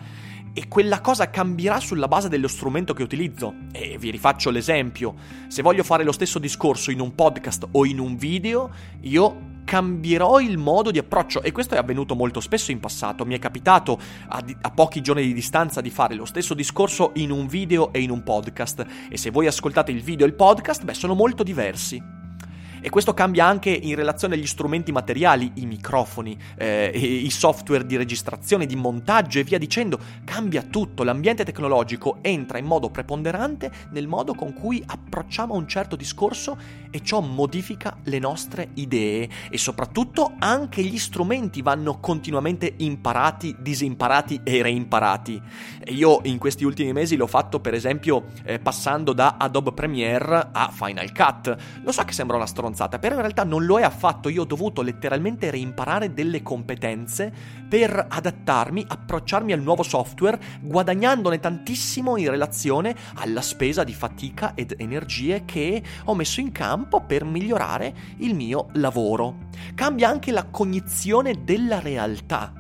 e 0.59 0.67
quella 0.67 1.01
cosa 1.01 1.31
cambierà 1.31 1.79
sulla 1.79 2.09
base 2.09 2.29
dello 2.29 2.49
strumento 2.49 2.93
che 2.93 3.05
utilizzo. 3.05 3.55
E 3.71 3.97
vi 3.97 4.11
rifaccio 4.11 4.51
l'esempio, 4.51 5.15
se 5.47 5.63
voglio 5.63 5.85
fare 5.85 6.03
lo 6.03 6.11
stesso 6.11 6.41
discorso 6.41 6.91
in 6.91 6.99
un 6.99 7.15
podcast 7.15 7.69
o 7.71 7.87
in 7.87 8.01
un 8.01 8.17
video, 8.17 8.69
io 9.03 9.61
cambierò 9.65 10.41
il 10.41 10.59
modo 10.59 10.91
di 10.91 10.99
approccio 10.99 11.43
e 11.43 11.53
questo 11.53 11.77
è 11.77 11.79
avvenuto 11.79 12.17
molto 12.17 12.41
spesso 12.41 12.73
in 12.73 12.81
passato. 12.81 13.25
Mi 13.25 13.37
è 13.37 13.39
capitato 13.39 14.01
a, 14.31 14.43
di- 14.43 14.57
a, 14.61 14.71
pochi 14.73 15.01
giorni 15.01 15.25
di 15.25 15.33
distanza 15.33 15.81
di 15.81 15.91
fare 15.91 16.17
lo 16.17 16.25
stesso 16.25 16.55
discorso 16.55 17.13
in 17.15 17.31
un 17.31 17.47
video 17.47 17.93
e 17.93 18.01
in 18.01 18.11
un 18.11 18.25
podcast 18.25 18.85
e 19.09 19.17
se 19.17 19.31
voi 19.31 19.47
ascoltate 19.47 19.93
il 19.93 20.03
video 20.03 20.27
e 20.27 20.31
il 20.31 20.35
podcast, 20.35 20.83
beh, 20.83 20.95
sono 20.95 21.15
molto 21.15 21.45
diversi. 21.45 22.18
E 22.81 22.91
questo 22.91 23.13
cambia 23.13 23.45
anche 23.45 23.71
in 23.71 23.97
relazione 23.97 24.35
agli 24.35 24.47
strumenti 24.47 24.93
materiali, 24.93 25.51
i 25.55 25.67
microfoni, 25.67 26.39
eh, 26.57 26.93
i 26.95 27.31
software 27.31 27.85
di 27.85 27.97
registrazione, 27.97 28.67
di 28.67 28.77
montaggio 28.77 29.41
e 29.41 29.45
via 29.45 29.59
dicendo. 29.59 29.99
Cambia 30.25 30.63
tutto, 30.63 31.03
l'ambiente 31.03 31.45
tecnologico 31.45 32.19
entra 32.23 32.59
in 32.59 32.67
modo 32.67 32.89
preponderante 32.91 33.71
nel 33.91 34.07
modo 34.07 34.35
con 34.35 34.53
cui 34.53 34.83
approcciamo 34.85 35.55
un 35.55 35.67
certo 35.67 35.97
discorso 35.97 36.57
e 36.91 37.03
ciò 37.03 37.21
modifica 37.21 37.97
le 38.05 38.19
nostre 38.19 38.69
idee 38.75 39.29
e 39.51 39.59
soprattutto 39.59 40.35
anche 40.39 40.83
gli 40.83 40.99
strumenti 40.99 41.63
vanno 41.63 41.99
continuamente 41.99 42.75
imparati, 42.77 43.57
disimparati 43.59 44.41
e 44.45 44.63
reimparati. 44.63 45.41
Io 45.89 46.21
in 46.25 46.39
questi 46.39 46.65
ultimi 46.65 46.93
mesi 46.93 47.17
l'ho 47.17 47.27
fatto 47.27 47.61
per 47.61 47.75
esempio 47.75 48.27
eh, 48.45 48.59
passando 48.59 49.13
da 49.13 49.35
Adobe 49.39 49.73
Premiere 49.73 50.49
a 50.53 50.71
Final 50.73 51.13
Cut. 51.13 51.57
Lo 51.83 51.93
so 51.93 52.05
che 52.05 52.13
sembra 52.13 52.37
una 52.37 52.47
stronzata 52.47 52.68
stronzata, 52.69 52.99
però 52.99 53.15
in 53.15 53.23
realtà 53.23 53.45
non 53.45 53.65
lo 53.65 53.79
è 53.79 53.83
affatto, 53.83 54.29
io 54.29 54.43
ho 54.43 54.47
dovuto 54.47 54.83
letteralmente 54.83 55.51
reimparare 55.51 56.13
delle 56.13 56.43
competenze 56.43 57.33
per 57.69 58.07
adattarmi, 58.09 58.85
approcciarmi 58.87 59.53
al 59.53 59.61
nuovo 59.61 59.83
software, 59.83 60.39
guadagnandone 60.61 61.41
tantissimo 61.41 62.17
in 62.17 62.31
relazione 62.31 62.95
alla 63.15 63.41
spesa 63.41 63.85
di 63.85 63.95
fatica 63.95 64.53
ed 64.55 64.75
energie 64.79 65.45
che 65.45 65.83
ho 66.05 66.15
messo 66.15 66.41
in 66.41 66.53
campo 66.53 67.01
per 67.01 67.25
migliorare 67.25 67.95
il 68.19 68.35
mio 68.35 68.69
lavoro. 68.73 69.47
Cambia 69.75 70.09
anche 70.09 70.31
la 70.31 70.45
cognizione 70.45 71.45
della 71.45 71.81
realtà. 71.81 72.53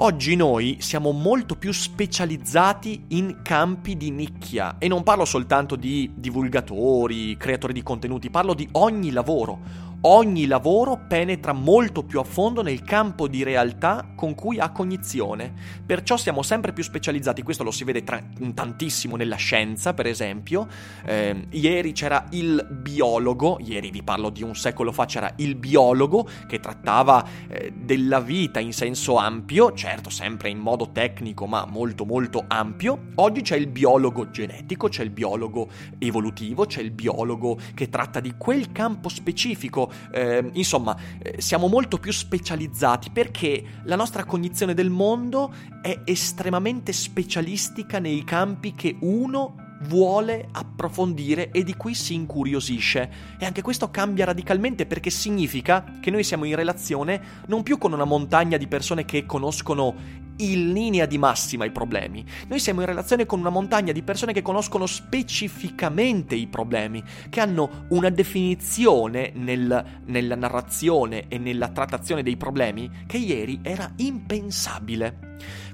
Oggi 0.00 0.36
noi 0.36 0.76
siamo 0.78 1.10
molto 1.10 1.56
più 1.56 1.72
specializzati 1.72 3.06
in 3.08 3.40
campi 3.42 3.96
di 3.96 4.12
nicchia 4.12 4.76
e 4.78 4.86
non 4.86 5.02
parlo 5.02 5.24
soltanto 5.24 5.74
di 5.74 6.12
divulgatori, 6.14 7.36
creatori 7.36 7.72
di 7.72 7.82
contenuti, 7.82 8.30
parlo 8.30 8.54
di 8.54 8.68
ogni 8.72 9.10
lavoro 9.10 9.87
ogni 10.02 10.46
lavoro 10.46 11.06
penetra 11.08 11.52
molto 11.52 12.04
più 12.04 12.20
a 12.20 12.24
fondo 12.24 12.62
nel 12.62 12.82
campo 12.82 13.26
di 13.26 13.42
realtà 13.42 14.12
con 14.14 14.34
cui 14.34 14.58
ha 14.58 14.70
cognizione. 14.70 15.52
Perciò 15.84 16.16
siamo 16.16 16.42
sempre 16.42 16.72
più 16.72 16.84
specializzati, 16.84 17.42
questo 17.42 17.64
lo 17.64 17.70
si 17.70 17.84
vede 17.84 18.04
tra- 18.04 18.22
tantissimo 18.54 19.16
nella 19.16 19.36
scienza, 19.36 19.94
per 19.94 20.06
esempio. 20.06 20.68
Eh, 21.04 21.46
ieri 21.50 21.92
c'era 21.92 22.26
il 22.30 22.64
biologo, 22.70 23.58
ieri 23.60 23.90
vi 23.90 24.02
parlo 24.02 24.30
di 24.30 24.42
un 24.42 24.54
secolo 24.54 24.92
fa, 24.92 25.06
c'era 25.06 25.32
il 25.36 25.56
biologo 25.56 26.28
che 26.46 26.60
trattava 26.60 27.24
eh, 27.48 27.72
della 27.74 28.20
vita 28.20 28.60
in 28.60 28.72
senso 28.72 29.16
ampio, 29.16 29.72
certo 29.72 30.10
sempre 30.10 30.48
in 30.48 30.58
modo 30.58 30.90
tecnico, 30.92 31.46
ma 31.46 31.66
molto 31.66 32.04
molto 32.04 32.44
ampio. 32.46 33.06
Oggi 33.16 33.42
c'è 33.42 33.56
il 33.56 33.66
biologo 33.66 34.30
genetico, 34.30 34.88
c'è 34.88 35.02
il 35.02 35.10
biologo 35.10 35.68
evolutivo, 35.98 36.66
c'è 36.66 36.80
il 36.80 36.92
biologo 36.92 37.58
che 37.74 37.88
tratta 37.88 38.20
di 38.20 38.34
quel 38.36 38.70
campo 38.70 39.08
specifico 39.08 39.87
eh, 40.10 40.50
insomma, 40.52 40.96
siamo 41.36 41.68
molto 41.68 41.98
più 41.98 42.12
specializzati 42.12 43.10
perché 43.10 43.64
la 43.84 43.96
nostra 43.96 44.24
cognizione 44.24 44.74
del 44.74 44.90
mondo 44.90 45.52
è 45.82 46.00
estremamente 46.04 46.92
specialistica 46.92 47.98
nei 47.98 48.24
campi 48.24 48.74
che 48.74 48.96
uno 49.00 49.67
vuole 49.82 50.48
approfondire 50.52 51.50
e 51.50 51.62
di 51.62 51.74
cui 51.74 51.94
si 51.94 52.14
incuriosisce. 52.14 53.10
E 53.38 53.44
anche 53.44 53.62
questo 53.62 53.90
cambia 53.90 54.24
radicalmente 54.24 54.86
perché 54.86 55.10
significa 55.10 55.98
che 56.00 56.10
noi 56.10 56.24
siamo 56.24 56.44
in 56.44 56.56
relazione 56.56 57.20
non 57.46 57.62
più 57.62 57.78
con 57.78 57.92
una 57.92 58.04
montagna 58.04 58.56
di 58.56 58.66
persone 58.66 59.04
che 59.04 59.26
conoscono 59.26 60.26
in 60.38 60.72
linea 60.72 61.06
di 61.06 61.18
massima 61.18 61.64
i 61.64 61.70
problemi. 61.70 62.24
Noi 62.48 62.58
siamo 62.58 62.80
in 62.80 62.86
relazione 62.86 63.26
con 63.26 63.40
una 63.40 63.50
montagna 63.50 63.92
di 63.92 64.02
persone 64.02 64.32
che 64.32 64.42
conoscono 64.42 64.86
specificamente 64.86 66.34
i 66.34 66.46
problemi, 66.46 67.02
che 67.28 67.40
hanno 67.40 67.86
una 67.88 68.10
definizione 68.10 69.32
nel, 69.34 70.00
nella 70.04 70.36
narrazione 70.36 71.26
e 71.28 71.38
nella 71.38 71.68
trattazione 71.68 72.22
dei 72.22 72.36
problemi 72.36 72.90
che 73.06 73.18
ieri 73.18 73.60
era 73.62 73.90
impensabile. 73.96 75.26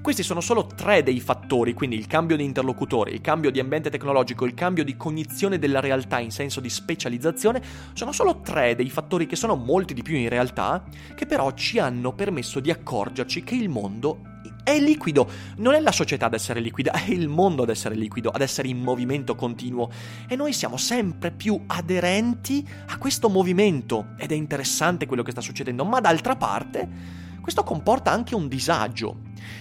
Questi 0.04 0.22
sono 0.22 0.42
solo 0.42 0.66
tre 0.66 1.02
dei 1.02 1.18
fattori, 1.18 1.72
quindi 1.72 1.96
il 1.96 2.06
cambio 2.06 2.36
di 2.36 2.44
interlocutore, 2.44 3.10
il 3.10 3.22
cambio 3.22 3.50
di 3.50 3.58
ambiente 3.58 3.88
tecnologico, 3.88 4.44
il 4.44 4.52
cambio 4.52 4.84
di 4.84 4.98
cognizione 4.98 5.58
della 5.58 5.80
realtà 5.80 6.18
in 6.18 6.30
senso 6.30 6.60
di 6.60 6.68
specializzazione, 6.68 7.62
sono 7.94 8.12
solo 8.12 8.42
tre 8.42 8.74
dei 8.74 8.90
fattori 8.90 9.24
che 9.24 9.34
sono 9.34 9.54
molti 9.54 9.94
di 9.94 10.02
più 10.02 10.14
in 10.14 10.28
realtà, 10.28 10.84
che 11.14 11.24
però 11.24 11.54
ci 11.54 11.78
hanno 11.78 12.12
permesso 12.12 12.60
di 12.60 12.70
accorgerci 12.70 13.44
che 13.44 13.54
il 13.54 13.70
mondo 13.70 14.20
è 14.62 14.78
liquido, 14.78 15.26
non 15.56 15.72
è 15.72 15.80
la 15.80 15.90
società 15.90 16.26
ad 16.26 16.34
essere 16.34 16.60
liquida, 16.60 16.92
è 16.92 17.10
il 17.10 17.28
mondo 17.28 17.62
ad 17.62 17.70
essere 17.70 17.94
liquido, 17.94 18.28
ad 18.28 18.42
essere 18.42 18.68
in 18.68 18.82
movimento 18.82 19.34
continuo. 19.34 19.90
E 20.28 20.36
noi 20.36 20.52
siamo 20.52 20.76
sempre 20.76 21.30
più 21.30 21.58
aderenti 21.66 22.62
a 22.88 22.98
questo 22.98 23.30
movimento. 23.30 24.08
Ed 24.18 24.32
è 24.32 24.34
interessante 24.34 25.06
quello 25.06 25.22
che 25.22 25.30
sta 25.30 25.40
succedendo, 25.40 25.86
ma 25.86 26.00
d'altra 26.00 26.36
parte 26.36 27.22
questo 27.44 27.62
comporta 27.62 28.10
anche 28.10 28.34
un 28.34 28.48
disagio. 28.48 29.18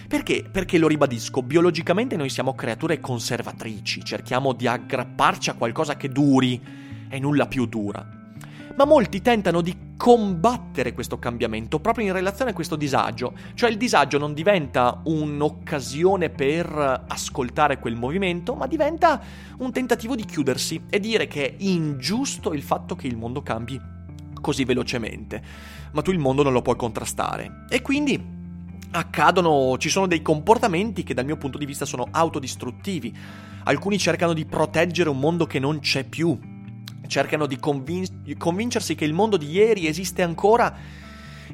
Perché? 0.08 0.42
Perché 0.50 0.78
lo 0.78 0.88
ribadisco, 0.88 1.42
biologicamente 1.42 2.16
noi 2.16 2.30
siamo 2.30 2.54
creature 2.54 2.98
conservatrici, 2.98 4.02
cerchiamo 4.02 4.54
di 4.54 4.66
aggrapparci 4.66 5.50
a 5.50 5.52
qualcosa 5.52 5.94
che 5.94 6.08
duri 6.08 6.58
e 7.10 7.18
nulla 7.18 7.46
più 7.46 7.66
dura 7.66 8.22
ma 8.76 8.84
molti 8.84 9.22
tentano 9.22 9.60
di 9.60 9.92
combattere 9.96 10.94
questo 10.94 11.20
cambiamento 11.20 11.78
proprio 11.78 12.06
in 12.06 12.12
relazione 12.12 12.50
a 12.50 12.54
questo 12.54 12.74
disagio, 12.74 13.32
cioè 13.54 13.70
il 13.70 13.76
disagio 13.76 14.18
non 14.18 14.34
diventa 14.34 15.00
un'occasione 15.04 16.30
per 16.30 17.04
ascoltare 17.06 17.78
quel 17.78 17.94
movimento, 17.94 18.56
ma 18.56 18.66
diventa 18.66 19.22
un 19.58 19.70
tentativo 19.70 20.16
di 20.16 20.24
chiudersi 20.24 20.86
e 20.90 20.98
dire 20.98 21.28
che 21.28 21.50
è 21.50 21.54
ingiusto 21.58 22.52
il 22.52 22.62
fatto 22.62 22.96
che 22.96 23.06
il 23.06 23.16
mondo 23.16 23.42
cambi 23.42 23.80
così 24.44 24.64
velocemente, 24.64 25.42
ma 25.94 26.02
tu 26.02 26.10
il 26.10 26.18
mondo 26.18 26.42
non 26.42 26.52
lo 26.52 26.60
puoi 26.60 26.76
contrastare. 26.76 27.64
E 27.68 27.80
quindi 27.80 28.32
accadono, 28.90 29.78
ci 29.78 29.88
sono 29.88 30.06
dei 30.06 30.22
comportamenti 30.22 31.04
che 31.04 31.14
dal 31.14 31.24
mio 31.24 31.36
punto 31.36 31.56
di 31.56 31.66
vista 31.66 31.84
sono 31.84 32.08
autodistruttivi. 32.10 33.16
Alcuni 33.64 33.96
cercano 33.96 34.32
di 34.32 34.44
proteggere 34.44 35.08
un 35.08 35.18
mondo 35.18 35.46
che 35.46 35.58
non 35.58 35.78
c'è 35.78 36.04
più, 36.04 36.38
cercano 37.06 37.46
di 37.46 37.58
convin- 37.58 38.36
convincersi 38.36 38.94
che 38.94 39.04
il 39.04 39.14
mondo 39.14 39.36
di 39.36 39.50
ieri 39.50 39.86
esiste 39.86 40.22
ancora 40.22 40.76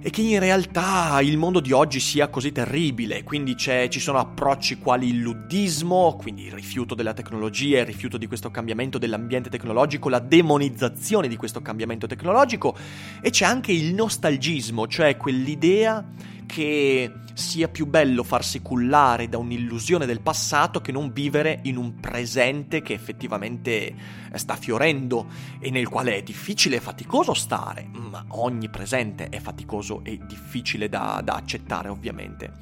e 0.02 0.09
che 0.09 0.23
in 0.23 0.38
realtà 0.38 1.21
il 1.21 1.37
mondo 1.37 1.61
di 1.61 1.73
oggi 1.73 2.00
sia 2.00 2.28
così 2.28 2.52
terribile, 2.52 3.23
quindi 3.23 3.54
ci 3.57 4.00
sono 4.00 4.19
approcci 4.19 4.78
quali 4.78 5.09
il 5.09 5.19
luddismo, 5.19 6.16
quindi 6.16 6.47
il 6.47 6.52
rifiuto 6.52 6.95
della 6.95 7.12
tecnologia, 7.12 7.80
il 7.80 7.87
rifiuto 7.87 8.16
di 8.16 8.26
questo 8.26 8.50
cambiamento 8.50 8.97
dell'ambiente 8.97 9.50
tecnologico, 9.50 10.09
la 10.09 10.19
demonizzazione 10.19 11.28
di 11.28 11.37
questo 11.37 11.61
cambiamento 11.61 12.07
tecnologico. 12.07 12.75
E 13.21 13.28
c'è 13.28 13.45
anche 13.45 13.73
il 13.73 13.92
nostalgismo, 13.92 14.87
cioè 14.87 15.19
quell'idea 15.19 16.02
che 16.50 17.12
sia 17.35 17.69
più 17.69 17.87
bello 17.87 18.25
farsi 18.25 18.61
cullare 18.61 19.28
da 19.28 19.38
un'illusione 19.38 20.04
del 20.04 20.21
passato 20.21 20.80
che 20.80 20.90
non 20.90 21.12
vivere 21.12 21.61
in 21.62 21.76
un 21.76 22.00
presente 22.00 22.83
che 22.83 22.92
effettivamente 22.92 23.95
sta 24.35 24.57
fiorendo 24.57 25.28
e 25.61 25.71
nel 25.71 25.88
quale 25.88 26.16
è 26.16 26.23
difficile 26.23 26.76
e 26.76 26.80
faticoso 26.80 27.35
stare, 27.35 27.88
ma 27.92 28.25
ogni 28.30 28.69
presente 28.69 29.28
è 29.28 29.38
faticoso 29.38 30.02
e 30.02 30.19
difficile 30.26 30.88
da, 30.88 31.21
da 31.23 31.35
accettare 31.35 31.88
ovviamente. 31.88 32.52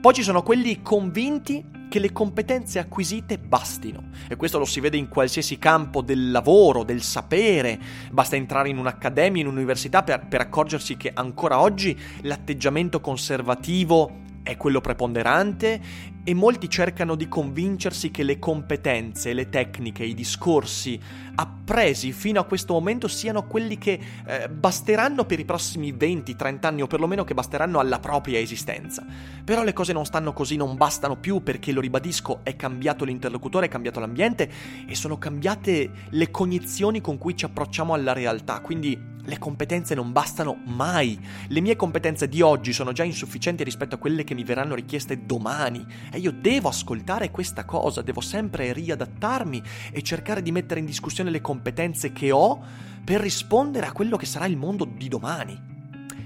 Poi 0.00 0.14
ci 0.14 0.22
sono 0.22 0.42
quelli 0.42 0.80
convinti 0.80 1.62
che 1.94 2.00
le 2.00 2.10
competenze 2.10 2.80
acquisite 2.80 3.38
bastino. 3.38 4.08
E 4.26 4.34
questo 4.34 4.58
lo 4.58 4.64
si 4.64 4.80
vede 4.80 4.96
in 4.96 5.06
qualsiasi 5.06 5.60
campo 5.60 6.02
del 6.02 6.32
lavoro, 6.32 6.82
del 6.82 7.02
sapere. 7.02 7.78
Basta 8.10 8.34
entrare 8.34 8.68
in 8.68 8.78
un'accademia, 8.78 9.42
in 9.42 9.46
un'università 9.46 10.02
per, 10.02 10.26
per 10.26 10.40
accorgersi 10.40 10.96
che 10.96 11.12
ancora 11.14 11.60
oggi 11.60 11.96
l'atteggiamento 12.22 13.00
conservativo 13.00 14.22
è 14.42 14.56
quello 14.56 14.80
preponderante 14.80 15.80
e 16.24 16.32
molti 16.32 16.70
cercano 16.70 17.14
di 17.16 17.28
convincersi 17.28 18.10
che 18.10 18.22
le 18.22 18.38
competenze, 18.38 19.34
le 19.34 19.50
tecniche, 19.50 20.04
i 20.04 20.14
discorsi 20.14 20.98
appresi 21.34 22.12
fino 22.12 22.40
a 22.40 22.44
questo 22.44 22.72
momento 22.72 23.08
siano 23.08 23.46
quelli 23.46 23.76
che 23.76 24.00
eh, 24.26 24.48
basteranno 24.48 25.26
per 25.26 25.38
i 25.38 25.44
prossimi 25.44 25.92
20-30 25.92 26.66
anni 26.66 26.82
o 26.82 26.86
perlomeno 26.86 27.24
che 27.24 27.34
basteranno 27.34 27.78
alla 27.78 27.98
propria 27.98 28.38
esistenza. 28.38 29.04
Però 29.44 29.62
le 29.62 29.74
cose 29.74 29.92
non 29.92 30.06
stanno 30.06 30.32
così, 30.32 30.56
non 30.56 30.76
bastano 30.76 31.16
più 31.16 31.42
perché, 31.42 31.72
lo 31.72 31.82
ribadisco, 31.82 32.40
è 32.42 32.56
cambiato 32.56 33.04
l'interlocutore, 33.04 33.66
è 33.66 33.68
cambiato 33.68 34.00
l'ambiente 34.00 34.50
e 34.88 34.94
sono 34.94 35.18
cambiate 35.18 35.90
le 36.08 36.30
cognizioni 36.30 37.02
con 37.02 37.18
cui 37.18 37.36
ci 37.36 37.44
approcciamo 37.44 37.92
alla 37.92 38.14
realtà. 38.14 38.60
Quindi 38.60 39.12
le 39.26 39.38
competenze 39.38 39.94
non 39.94 40.12
bastano 40.12 40.60
mai. 40.66 41.18
Le 41.48 41.60
mie 41.60 41.76
competenze 41.76 42.28
di 42.28 42.42
oggi 42.42 42.72
sono 42.72 42.92
già 42.92 43.04
insufficienti 43.04 43.64
rispetto 43.64 43.94
a 43.94 43.98
quelle 43.98 44.24
che 44.24 44.34
mi 44.34 44.44
verranno 44.44 44.74
richieste 44.74 45.24
domani. 45.24 45.84
E 46.14 46.20
io 46.20 46.30
devo 46.30 46.68
ascoltare 46.68 47.32
questa 47.32 47.64
cosa, 47.64 48.00
devo 48.00 48.20
sempre 48.20 48.72
riadattarmi 48.72 49.60
e 49.90 50.00
cercare 50.02 50.42
di 50.42 50.52
mettere 50.52 50.78
in 50.78 50.86
discussione 50.86 51.28
le 51.28 51.40
competenze 51.40 52.12
che 52.12 52.30
ho 52.30 52.62
per 53.04 53.20
rispondere 53.20 53.86
a 53.86 53.92
quello 53.92 54.16
che 54.16 54.24
sarà 54.24 54.46
il 54.46 54.56
mondo 54.56 54.84
di 54.84 55.08
domani. 55.08 55.72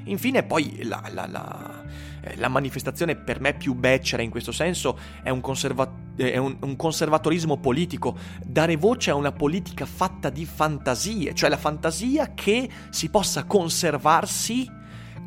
Infine 0.05 0.43
poi 0.43 0.85
la, 0.85 1.03
la, 1.11 1.27
la, 1.27 1.83
eh, 2.21 2.37
la 2.37 2.49
manifestazione 2.49 3.17
per 3.17 3.41
me 3.41 3.55
più 3.55 3.73
becera 3.75 4.23
in 4.23 4.29
questo 4.29 4.53
senso 4.53 4.99
è, 5.23 5.31
un, 5.31 5.41
conserva- 5.41 5.91
è 6.17 6.37
un, 6.37 6.59
un, 6.61 6.77
conservatorismo 6.77 7.57
politico, 7.57 8.15
dare 8.45 8.77
voce 8.77 9.11
a 9.11 9.15
una 9.15 9.33
politica 9.33 9.87
fatta 9.87 10.29
di 10.29 10.45
fantasie, 10.45 11.35
cioè 11.35 11.49
la 11.49 11.57
fantasia 11.57 12.35
che 12.35 12.69
si 12.91 13.09
possa 13.09 13.45
conservarsi 13.45 14.77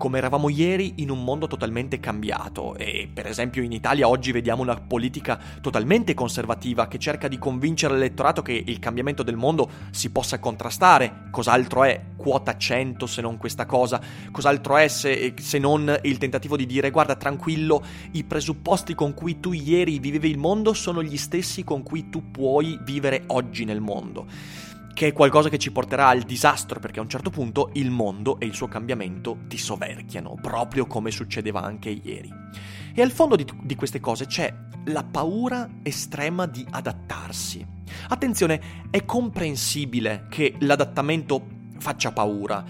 come 0.01 0.17
eravamo 0.17 0.49
ieri 0.49 0.93
in 0.95 1.11
un 1.11 1.23
mondo 1.23 1.45
totalmente 1.45 1.99
cambiato 1.99 2.75
e 2.75 3.07
per 3.13 3.27
esempio 3.27 3.61
in 3.61 3.71
Italia 3.71 4.07
oggi 4.07 4.31
vediamo 4.31 4.63
una 4.63 4.75
politica 4.75 5.39
totalmente 5.61 6.15
conservativa 6.15 6.87
che 6.87 6.97
cerca 6.97 7.27
di 7.27 7.37
convincere 7.37 7.93
l'elettorato 7.93 8.41
che 8.41 8.63
il 8.65 8.79
cambiamento 8.79 9.21
del 9.21 9.35
mondo 9.35 9.69
si 9.91 10.09
possa 10.09 10.39
contrastare. 10.39 11.27
Cos'altro 11.29 11.83
è 11.83 12.01
quota 12.15 12.57
100 12.57 13.05
se 13.05 13.21
non 13.21 13.37
questa 13.37 13.67
cosa? 13.67 14.01
Cos'altro 14.31 14.77
è 14.77 14.87
se, 14.87 15.35
se 15.37 15.59
non 15.59 15.95
il 16.01 16.17
tentativo 16.17 16.57
di 16.57 16.65
dire 16.65 16.89
guarda 16.89 17.15
tranquillo, 17.15 17.83
i 18.13 18.23
presupposti 18.23 18.95
con 18.95 19.13
cui 19.13 19.39
tu 19.39 19.53
ieri 19.53 19.99
vivevi 19.99 20.31
il 20.31 20.39
mondo 20.39 20.73
sono 20.73 21.03
gli 21.03 21.17
stessi 21.17 21.63
con 21.63 21.83
cui 21.83 22.09
tu 22.09 22.31
puoi 22.31 22.79
vivere 22.81 23.25
oggi 23.27 23.65
nel 23.65 23.81
mondo? 23.81 24.25
Che 25.01 25.07
è 25.07 25.13
qualcosa 25.13 25.49
che 25.49 25.57
ci 25.57 25.71
porterà 25.71 26.09
al 26.09 26.21
disastro 26.21 26.79
perché 26.79 26.99
a 26.99 27.01
un 27.01 27.09
certo 27.09 27.31
punto 27.31 27.71
il 27.73 27.89
mondo 27.89 28.39
e 28.39 28.45
il 28.45 28.53
suo 28.53 28.67
cambiamento 28.67 29.39
ti 29.47 29.57
soverchiano, 29.57 30.37
proprio 30.39 30.85
come 30.85 31.09
succedeva 31.09 31.63
anche 31.63 31.89
ieri. 31.89 32.31
E 32.93 33.01
al 33.01 33.09
fondo 33.09 33.35
di, 33.35 33.43
di 33.63 33.73
queste 33.73 33.99
cose 33.99 34.27
c'è 34.27 34.53
la 34.85 35.03
paura 35.03 35.67
estrema 35.81 36.45
di 36.45 36.63
adattarsi. 36.69 37.65
Attenzione, 38.09 38.61
è 38.91 39.03
comprensibile 39.03 40.27
che 40.29 40.53
l'adattamento 40.59 41.47
faccia 41.79 42.11
paura, 42.11 42.63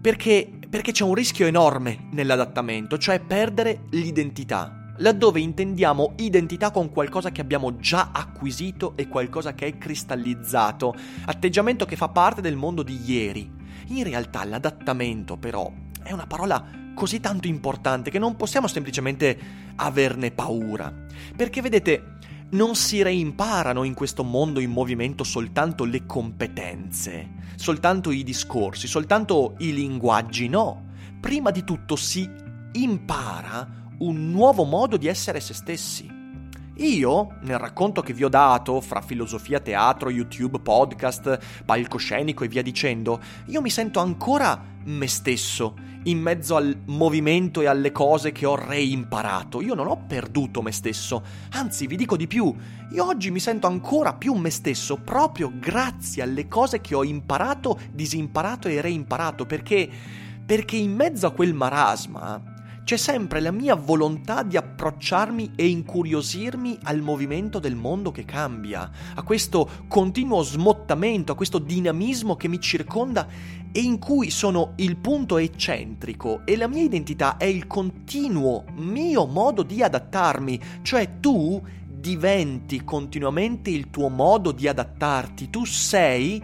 perché, 0.00 0.50
perché 0.68 0.90
c'è 0.90 1.04
un 1.04 1.14
rischio 1.14 1.46
enorme 1.46 2.08
nell'adattamento, 2.10 2.98
cioè 2.98 3.20
perdere 3.20 3.82
l'identità 3.90 4.85
laddove 4.98 5.40
intendiamo 5.40 6.14
identità 6.16 6.70
con 6.70 6.90
qualcosa 6.90 7.30
che 7.30 7.40
abbiamo 7.40 7.76
già 7.76 8.10
acquisito 8.12 8.94
e 8.96 9.08
qualcosa 9.08 9.54
che 9.54 9.66
è 9.66 9.78
cristallizzato, 9.78 10.94
atteggiamento 11.26 11.84
che 11.84 11.96
fa 11.96 12.08
parte 12.08 12.40
del 12.40 12.56
mondo 12.56 12.82
di 12.82 13.00
ieri. 13.04 13.50
In 13.88 14.02
realtà 14.02 14.44
l'adattamento 14.44 15.36
però 15.36 15.70
è 16.02 16.12
una 16.12 16.26
parola 16.26 16.84
così 16.94 17.20
tanto 17.20 17.46
importante 17.46 18.10
che 18.10 18.18
non 18.18 18.36
possiamo 18.36 18.66
semplicemente 18.66 19.38
averne 19.76 20.30
paura. 20.30 20.92
Perché 21.36 21.60
vedete, 21.60 22.14
non 22.50 22.74
si 22.74 23.02
reimparano 23.02 23.82
in 23.84 23.94
questo 23.94 24.24
mondo 24.24 24.60
in 24.60 24.70
movimento 24.70 25.24
soltanto 25.24 25.84
le 25.84 26.06
competenze, 26.06 27.28
soltanto 27.56 28.10
i 28.10 28.22
discorsi, 28.22 28.86
soltanto 28.86 29.54
i 29.58 29.74
linguaggi, 29.74 30.48
no. 30.48 30.84
Prima 31.20 31.50
di 31.50 31.64
tutto 31.64 31.96
si 31.96 32.28
impara 32.72 33.84
un 33.98 34.30
nuovo 34.30 34.64
modo 34.64 34.96
di 34.96 35.06
essere 35.06 35.40
se 35.40 35.54
stessi. 35.54 36.16
Io, 36.78 37.36
nel 37.40 37.58
racconto 37.58 38.02
che 38.02 38.12
vi 38.12 38.22
ho 38.22 38.28
dato, 38.28 38.82
fra 38.82 39.00
filosofia, 39.00 39.60
teatro, 39.60 40.10
YouTube, 40.10 40.60
podcast, 40.60 41.64
palcoscenico 41.64 42.44
e 42.44 42.48
via 42.48 42.60
dicendo, 42.60 43.18
io 43.46 43.62
mi 43.62 43.70
sento 43.70 43.98
ancora 43.98 44.62
me 44.84 45.06
stesso, 45.06 45.74
in 46.02 46.20
mezzo 46.20 46.54
al 46.54 46.82
movimento 46.84 47.62
e 47.62 47.66
alle 47.66 47.92
cose 47.92 48.30
che 48.30 48.44
ho 48.44 48.56
reimparato. 48.56 49.62
Io 49.62 49.72
non 49.72 49.86
ho 49.86 50.04
perduto 50.06 50.60
me 50.60 50.70
stesso, 50.70 51.22
anzi 51.52 51.86
vi 51.86 51.96
dico 51.96 52.14
di 52.14 52.26
più, 52.26 52.54
io 52.92 53.06
oggi 53.06 53.30
mi 53.30 53.40
sento 53.40 53.66
ancora 53.66 54.12
più 54.12 54.34
me 54.34 54.50
stesso 54.50 54.96
proprio 54.96 55.50
grazie 55.54 56.22
alle 56.22 56.46
cose 56.46 56.82
che 56.82 56.94
ho 56.94 57.04
imparato, 57.04 57.80
disimparato 57.90 58.68
e 58.68 58.82
reimparato, 58.82 59.46
perché, 59.46 59.88
perché 60.44 60.76
in 60.76 60.94
mezzo 60.94 61.26
a 61.26 61.32
quel 61.32 61.54
marasma 61.54 62.54
c'è 62.86 62.96
sempre 62.96 63.40
la 63.40 63.50
mia 63.50 63.74
volontà 63.74 64.44
di 64.44 64.56
approcciarmi 64.56 65.54
e 65.56 65.66
incuriosirmi 65.66 66.78
al 66.84 67.00
movimento 67.00 67.58
del 67.58 67.74
mondo 67.74 68.12
che 68.12 68.24
cambia, 68.24 68.88
a 69.16 69.24
questo 69.24 69.68
continuo 69.88 70.40
smottamento, 70.42 71.32
a 71.32 71.34
questo 71.34 71.58
dinamismo 71.58 72.36
che 72.36 72.46
mi 72.46 72.60
circonda 72.60 73.26
e 73.72 73.80
in 73.80 73.98
cui 73.98 74.30
sono 74.30 74.74
il 74.76 74.98
punto 74.98 75.36
eccentrico 75.38 76.42
e 76.44 76.56
la 76.56 76.68
mia 76.68 76.84
identità 76.84 77.38
è 77.38 77.46
il 77.46 77.66
continuo 77.66 78.66
mio 78.76 79.26
modo 79.26 79.64
di 79.64 79.82
adattarmi, 79.82 80.60
cioè 80.82 81.18
tu 81.18 81.60
diventi 81.88 82.84
continuamente 82.84 83.68
il 83.68 83.90
tuo 83.90 84.08
modo 84.08 84.52
di 84.52 84.68
adattarti, 84.68 85.50
tu 85.50 85.64
sei 85.64 86.40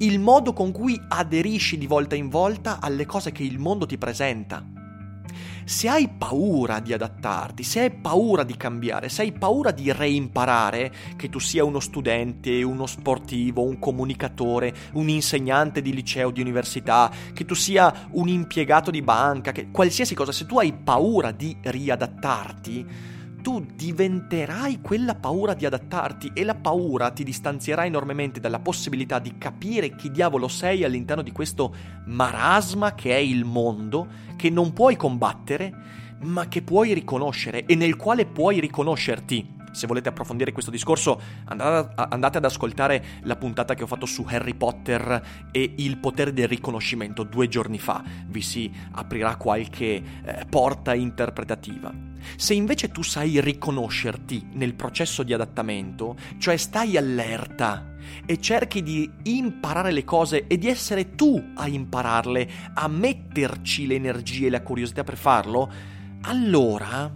il 0.00 0.18
modo 0.18 0.52
con 0.52 0.70
cui 0.70 1.00
aderisci 1.08 1.78
di 1.78 1.86
volta 1.86 2.14
in 2.14 2.28
volta 2.28 2.78
alle 2.78 3.06
cose 3.06 3.32
che 3.32 3.42
il 3.42 3.58
mondo 3.58 3.86
ti 3.86 3.96
presenta 3.96 4.77
se 5.64 5.88
hai 5.88 6.08
paura 6.08 6.80
di 6.80 6.92
adattarti, 6.92 7.62
se 7.62 7.80
hai 7.80 7.90
paura 7.90 8.42
di 8.42 8.56
cambiare, 8.56 9.08
se 9.08 9.22
hai 9.22 9.32
paura 9.32 9.70
di 9.70 9.92
reimparare, 9.92 10.92
che 11.16 11.28
tu 11.28 11.38
sia 11.38 11.64
uno 11.64 11.80
studente, 11.80 12.62
uno 12.62 12.86
sportivo, 12.86 13.62
un 13.62 13.78
comunicatore, 13.78 14.74
un 14.92 15.08
insegnante 15.08 15.82
di 15.82 15.92
liceo, 15.92 16.30
di 16.30 16.40
università, 16.40 17.10
che 17.32 17.44
tu 17.44 17.54
sia 17.54 18.08
un 18.12 18.28
impiegato 18.28 18.90
di 18.90 19.02
banca, 19.02 19.52
che 19.52 19.70
qualsiasi 19.70 20.14
cosa, 20.14 20.32
se 20.32 20.46
tu 20.46 20.58
hai 20.58 20.72
paura 20.72 21.30
di 21.30 21.56
riadattarti, 21.60 23.16
tu 23.48 23.64
diventerai 23.64 24.82
quella 24.82 25.14
paura 25.14 25.54
di 25.54 25.64
adattarti 25.64 26.32
e 26.34 26.44
la 26.44 26.54
paura 26.54 27.10
ti 27.12 27.24
distanzierà 27.24 27.86
enormemente 27.86 28.40
dalla 28.40 28.58
possibilità 28.58 29.18
di 29.20 29.38
capire 29.38 29.96
chi 29.96 30.10
diavolo 30.10 30.48
sei 30.48 30.84
all'interno 30.84 31.22
di 31.22 31.32
questo 31.32 31.74
marasma 32.04 32.94
che 32.94 33.12
è 33.12 33.18
il 33.18 33.46
mondo, 33.46 34.06
che 34.36 34.50
non 34.50 34.74
puoi 34.74 34.96
combattere, 34.96 35.72
ma 36.24 36.46
che 36.48 36.60
puoi 36.60 36.92
riconoscere 36.92 37.64
e 37.64 37.74
nel 37.74 37.96
quale 37.96 38.26
puoi 38.26 38.60
riconoscerti. 38.60 39.57
Se 39.72 39.86
volete 39.86 40.08
approfondire 40.08 40.52
questo 40.52 40.70
discorso, 40.70 41.20
andate 41.46 42.38
ad 42.38 42.44
ascoltare 42.44 43.04
la 43.22 43.36
puntata 43.36 43.74
che 43.74 43.82
ho 43.82 43.86
fatto 43.86 44.06
su 44.06 44.24
Harry 44.28 44.54
Potter 44.54 45.48
e 45.50 45.74
il 45.76 45.98
potere 45.98 46.32
del 46.32 46.48
riconoscimento 46.48 47.22
due 47.22 47.48
giorni 47.48 47.78
fa. 47.78 48.02
Vi 48.26 48.40
si 48.40 48.72
aprirà 48.92 49.36
qualche 49.36 49.84
eh, 49.84 50.46
porta 50.48 50.94
interpretativa. 50.94 51.92
Se 52.36 52.54
invece 52.54 52.90
tu 52.90 53.02
sai 53.02 53.40
riconoscerti 53.40 54.48
nel 54.52 54.74
processo 54.74 55.22
di 55.22 55.32
adattamento, 55.32 56.16
cioè 56.38 56.56
stai 56.56 56.96
allerta 56.96 57.94
e 58.26 58.40
cerchi 58.40 58.82
di 58.82 59.10
imparare 59.24 59.92
le 59.92 60.04
cose 60.04 60.46
e 60.46 60.58
di 60.58 60.68
essere 60.68 61.14
tu 61.14 61.52
a 61.54 61.68
impararle, 61.68 62.50
a 62.74 62.88
metterci 62.88 63.86
le 63.86 63.94
energie 63.94 64.46
e 64.46 64.50
la 64.50 64.62
curiosità 64.62 65.04
per 65.04 65.16
farlo, 65.16 65.70
allora, 66.22 67.12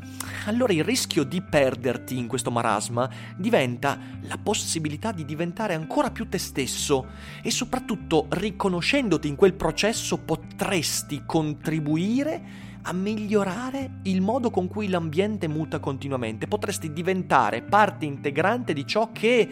allora 0.47 0.73
il 0.73 0.85
rischio 0.85 1.25
di 1.25 1.43
perderti 1.43 2.17
in 2.17 2.27
questo 2.27 2.51
marasma 2.51 3.11
diventa 3.37 3.99
la 4.23 4.39
possibilità 4.39 5.13
di 5.13 5.25
diventare 5.25 5.75
ancora 5.75 6.11
più 6.11 6.29
te 6.29 6.39
stesso 6.39 7.07
e 7.43 7.51
soprattutto 7.51 8.27
riconoscendoti 8.31 9.29
in 9.29 9.35
quel 9.35 9.55
processo 9.55 10.19
potresti 10.19 11.23
contribuire 11.27 12.71
a 12.83 12.93
migliorare 12.93 13.99
il 14.03 14.21
modo 14.21 14.51
con 14.51 14.69
cui 14.69 14.89
l'ambiente 14.89 15.49
muta 15.49 15.79
continuamente, 15.79 16.49
potresti 16.49 16.93
diventare 16.93 17.63
parte 17.63 18.05
integrante 18.05 18.73
di 18.73 18.87
ciò 18.87 19.11
che 19.13 19.49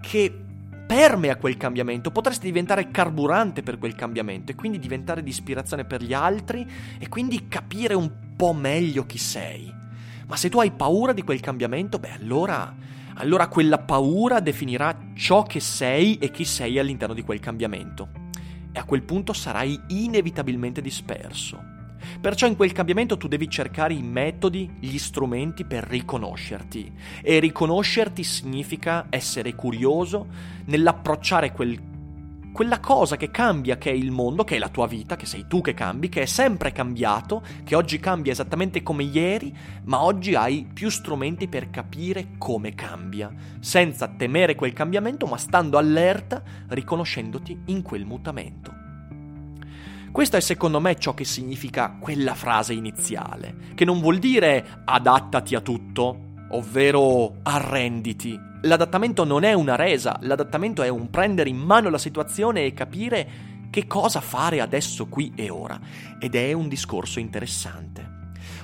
che 0.00 0.38
permea 0.86 1.36
quel 1.36 1.56
cambiamento, 1.56 2.10
potresti 2.10 2.44
diventare 2.44 2.90
carburante 2.90 3.62
per 3.62 3.78
quel 3.78 3.94
cambiamento 3.94 4.52
e 4.52 4.54
quindi 4.54 4.78
diventare 4.78 5.22
di 5.22 5.30
ispirazione 5.30 5.86
per 5.86 6.02
gli 6.02 6.12
altri 6.12 6.66
e 6.98 7.08
quindi 7.08 7.48
capire 7.48 7.94
un 7.94 8.23
po' 8.36 8.52
meglio 8.52 9.06
chi 9.06 9.18
sei. 9.18 9.72
Ma 10.26 10.36
se 10.36 10.48
tu 10.48 10.58
hai 10.58 10.70
paura 10.70 11.12
di 11.12 11.22
quel 11.22 11.40
cambiamento, 11.40 11.98
beh 11.98 12.12
allora, 12.12 12.74
allora 13.14 13.48
quella 13.48 13.78
paura 13.78 14.40
definirà 14.40 14.96
ciò 15.14 15.42
che 15.42 15.60
sei 15.60 16.18
e 16.18 16.30
chi 16.30 16.44
sei 16.44 16.78
all'interno 16.78 17.14
di 17.14 17.22
quel 17.22 17.40
cambiamento. 17.40 18.08
E 18.72 18.78
a 18.78 18.84
quel 18.84 19.02
punto 19.02 19.32
sarai 19.32 19.78
inevitabilmente 19.88 20.80
disperso. 20.80 21.72
Perciò 22.20 22.46
in 22.46 22.56
quel 22.56 22.72
cambiamento 22.72 23.16
tu 23.16 23.28
devi 23.28 23.48
cercare 23.48 23.94
i 23.94 24.02
metodi, 24.02 24.70
gli 24.80 24.98
strumenti 24.98 25.64
per 25.64 25.84
riconoscerti. 25.84 26.92
E 27.22 27.38
riconoscerti 27.38 28.22
significa 28.22 29.06
essere 29.10 29.54
curioso 29.54 30.26
nell'approcciare 30.66 31.52
quel 31.52 31.93
quella 32.54 32.78
cosa 32.78 33.16
che 33.16 33.32
cambia, 33.32 33.78
che 33.78 33.90
è 33.90 33.94
il 33.94 34.12
mondo, 34.12 34.44
che 34.44 34.54
è 34.54 34.58
la 34.60 34.68
tua 34.68 34.86
vita, 34.86 35.16
che 35.16 35.26
sei 35.26 35.46
tu 35.48 35.60
che 35.60 35.74
cambi, 35.74 36.08
che 36.08 36.22
è 36.22 36.26
sempre 36.26 36.70
cambiato, 36.70 37.42
che 37.64 37.74
oggi 37.74 37.98
cambia 37.98 38.30
esattamente 38.30 38.80
come 38.80 39.02
ieri, 39.02 39.52
ma 39.86 40.04
oggi 40.04 40.36
hai 40.36 40.64
più 40.72 40.88
strumenti 40.88 41.48
per 41.48 41.68
capire 41.70 42.34
come 42.38 42.76
cambia, 42.76 43.34
senza 43.58 44.06
temere 44.06 44.54
quel 44.54 44.72
cambiamento, 44.72 45.26
ma 45.26 45.36
stando 45.36 45.78
allerta, 45.78 46.44
riconoscendoti 46.68 47.62
in 47.66 47.82
quel 47.82 48.04
mutamento. 48.04 48.72
Questo 50.12 50.36
è 50.36 50.40
secondo 50.40 50.78
me 50.78 50.94
ciò 50.94 51.12
che 51.12 51.24
significa 51.24 51.96
quella 51.98 52.36
frase 52.36 52.72
iniziale, 52.72 53.72
che 53.74 53.84
non 53.84 53.98
vuol 53.98 54.18
dire 54.18 54.82
adattati 54.84 55.56
a 55.56 55.60
tutto, 55.60 56.34
ovvero 56.50 57.38
arrenditi. 57.42 58.52
L'adattamento 58.64 59.24
non 59.24 59.44
è 59.44 59.52
una 59.52 59.76
resa, 59.76 60.16
l'adattamento 60.22 60.82
è 60.82 60.88
un 60.88 61.10
prendere 61.10 61.50
in 61.50 61.58
mano 61.58 61.90
la 61.90 61.98
situazione 61.98 62.64
e 62.64 62.72
capire 62.72 63.28
che 63.68 63.86
cosa 63.86 64.22
fare 64.22 64.62
adesso 64.62 65.06
qui 65.06 65.32
e 65.34 65.50
ora. 65.50 65.78
Ed 66.18 66.34
è 66.34 66.52
un 66.54 66.68
discorso 66.68 67.20
interessante. 67.20 68.12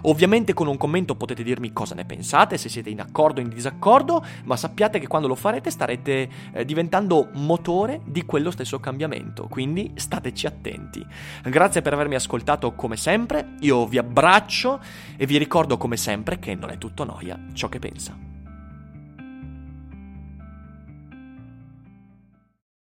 Ovviamente 0.03 0.55
con 0.55 0.69
un 0.69 0.79
commento 0.79 1.17
potete 1.17 1.43
dirmi 1.43 1.75
cosa 1.75 1.95
ne 1.95 2.07
pensate, 2.07 2.57
se 2.57 2.71
siete 2.71 2.89
in 2.89 3.01
accordo 3.01 3.41
o 3.41 3.43
in 3.43 3.51
disaccordo, 3.51 4.25
ma 4.45 4.57
sappiate 4.57 4.99
che 4.99 5.07
quando 5.07 5.29
lo 5.29 5.35
farete 5.35 5.71
starete 5.71 6.29
eh, 6.55 6.65
diventando 6.65 7.29
motore 7.35 8.01
di 8.07 8.25
quello 8.25 8.51
stesso 8.51 8.81
cambiamento, 8.81 9.49
quindi 9.49 9.93
stateci 9.97 10.47
attenti. 10.47 11.05
Grazie 11.45 11.83
per 11.83 11.93
avermi 11.93 12.15
ascoltato 12.15 12.73
come 12.73 12.97
sempre, 12.97 13.57
io 13.61 13.87
vi 13.87 13.99
abbraccio 13.99 14.81
e 15.19 15.27
vi 15.27 15.37
ricordo 15.37 15.77
come 15.77 15.99
sempre 15.99 16.39
che 16.39 16.55
non 16.55 16.71
è 16.71 16.79
tutto 16.79 17.05
noia 17.05 17.39
ciò 17.53 17.69
che 17.69 17.79
pensa. 17.79 18.30